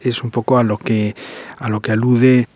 es 0.02 0.24
un 0.24 0.32
poco 0.32 0.58
a 0.58 0.64
lo 0.64 0.78
que, 0.78 1.16
a 1.58 1.70
lo 1.70 1.82
que 1.82 1.92
alude 1.92 2.48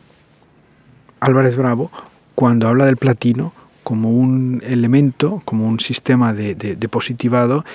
Álvarez 1.20 1.56
Bravo 1.56 1.92
cuando 2.36 2.68
habla 2.68 2.86
del 2.86 2.98
platino 2.98 3.54
como 3.84 4.12
un 4.12 4.62
elemento, 4.66 5.42
como 5.44 5.68
un 5.68 5.80
sistema 5.80 6.34
de, 6.34 6.56
de 6.56 6.90
positivado 6.90 7.66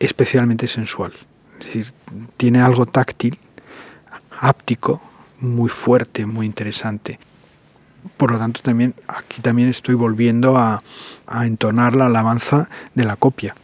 especialmente 0.00 0.66
sensual. 0.66 1.12
Es 1.60 1.66
decir, 1.66 1.92
tiene 2.36 2.60
algo 2.60 2.86
táctil, 2.86 3.38
áptico, 4.40 5.00
muy 5.38 5.70
fuerte, 5.70 6.26
muy 6.26 6.46
interesante. 6.46 7.18
Por 8.16 8.32
lo 8.32 8.38
tanto, 8.38 8.60
también 8.62 8.94
aquí 9.08 9.40
también 9.40 9.68
estoy 9.68 9.94
volviendo 9.94 10.56
a, 10.56 10.82
entonar 11.44 11.94
la 11.94 12.06
alabanza 12.06 12.68
de 12.94 13.04
la 13.04 13.16
copia, 13.16 13.54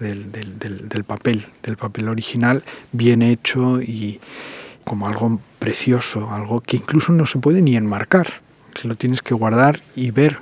del, 0.00 0.32
del, 0.32 1.04
papel, 1.04 1.46
del 1.62 1.76
papel 1.76 2.08
original, 2.08 2.64
bien 2.92 3.20
hecho 3.20 3.82
y 3.82 4.18
como 4.84 5.08
algo 5.08 5.38
precioso, 5.58 6.30
algo 6.30 6.62
que 6.62 6.78
incluso 6.78 7.12
no 7.12 7.26
se 7.26 7.38
puede 7.38 7.60
ni 7.60 7.76
enmarcar, 7.76 8.40
lo 8.82 8.94
tienes 8.94 9.20
que 9.20 9.34
guardar 9.34 9.80
y 9.94 10.10
ver 10.10 10.38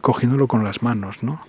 cogiéndolo 0.00 0.46
con 0.48 0.64
las 0.64 0.82
manos, 0.82 1.22
¿no? 1.22 1.42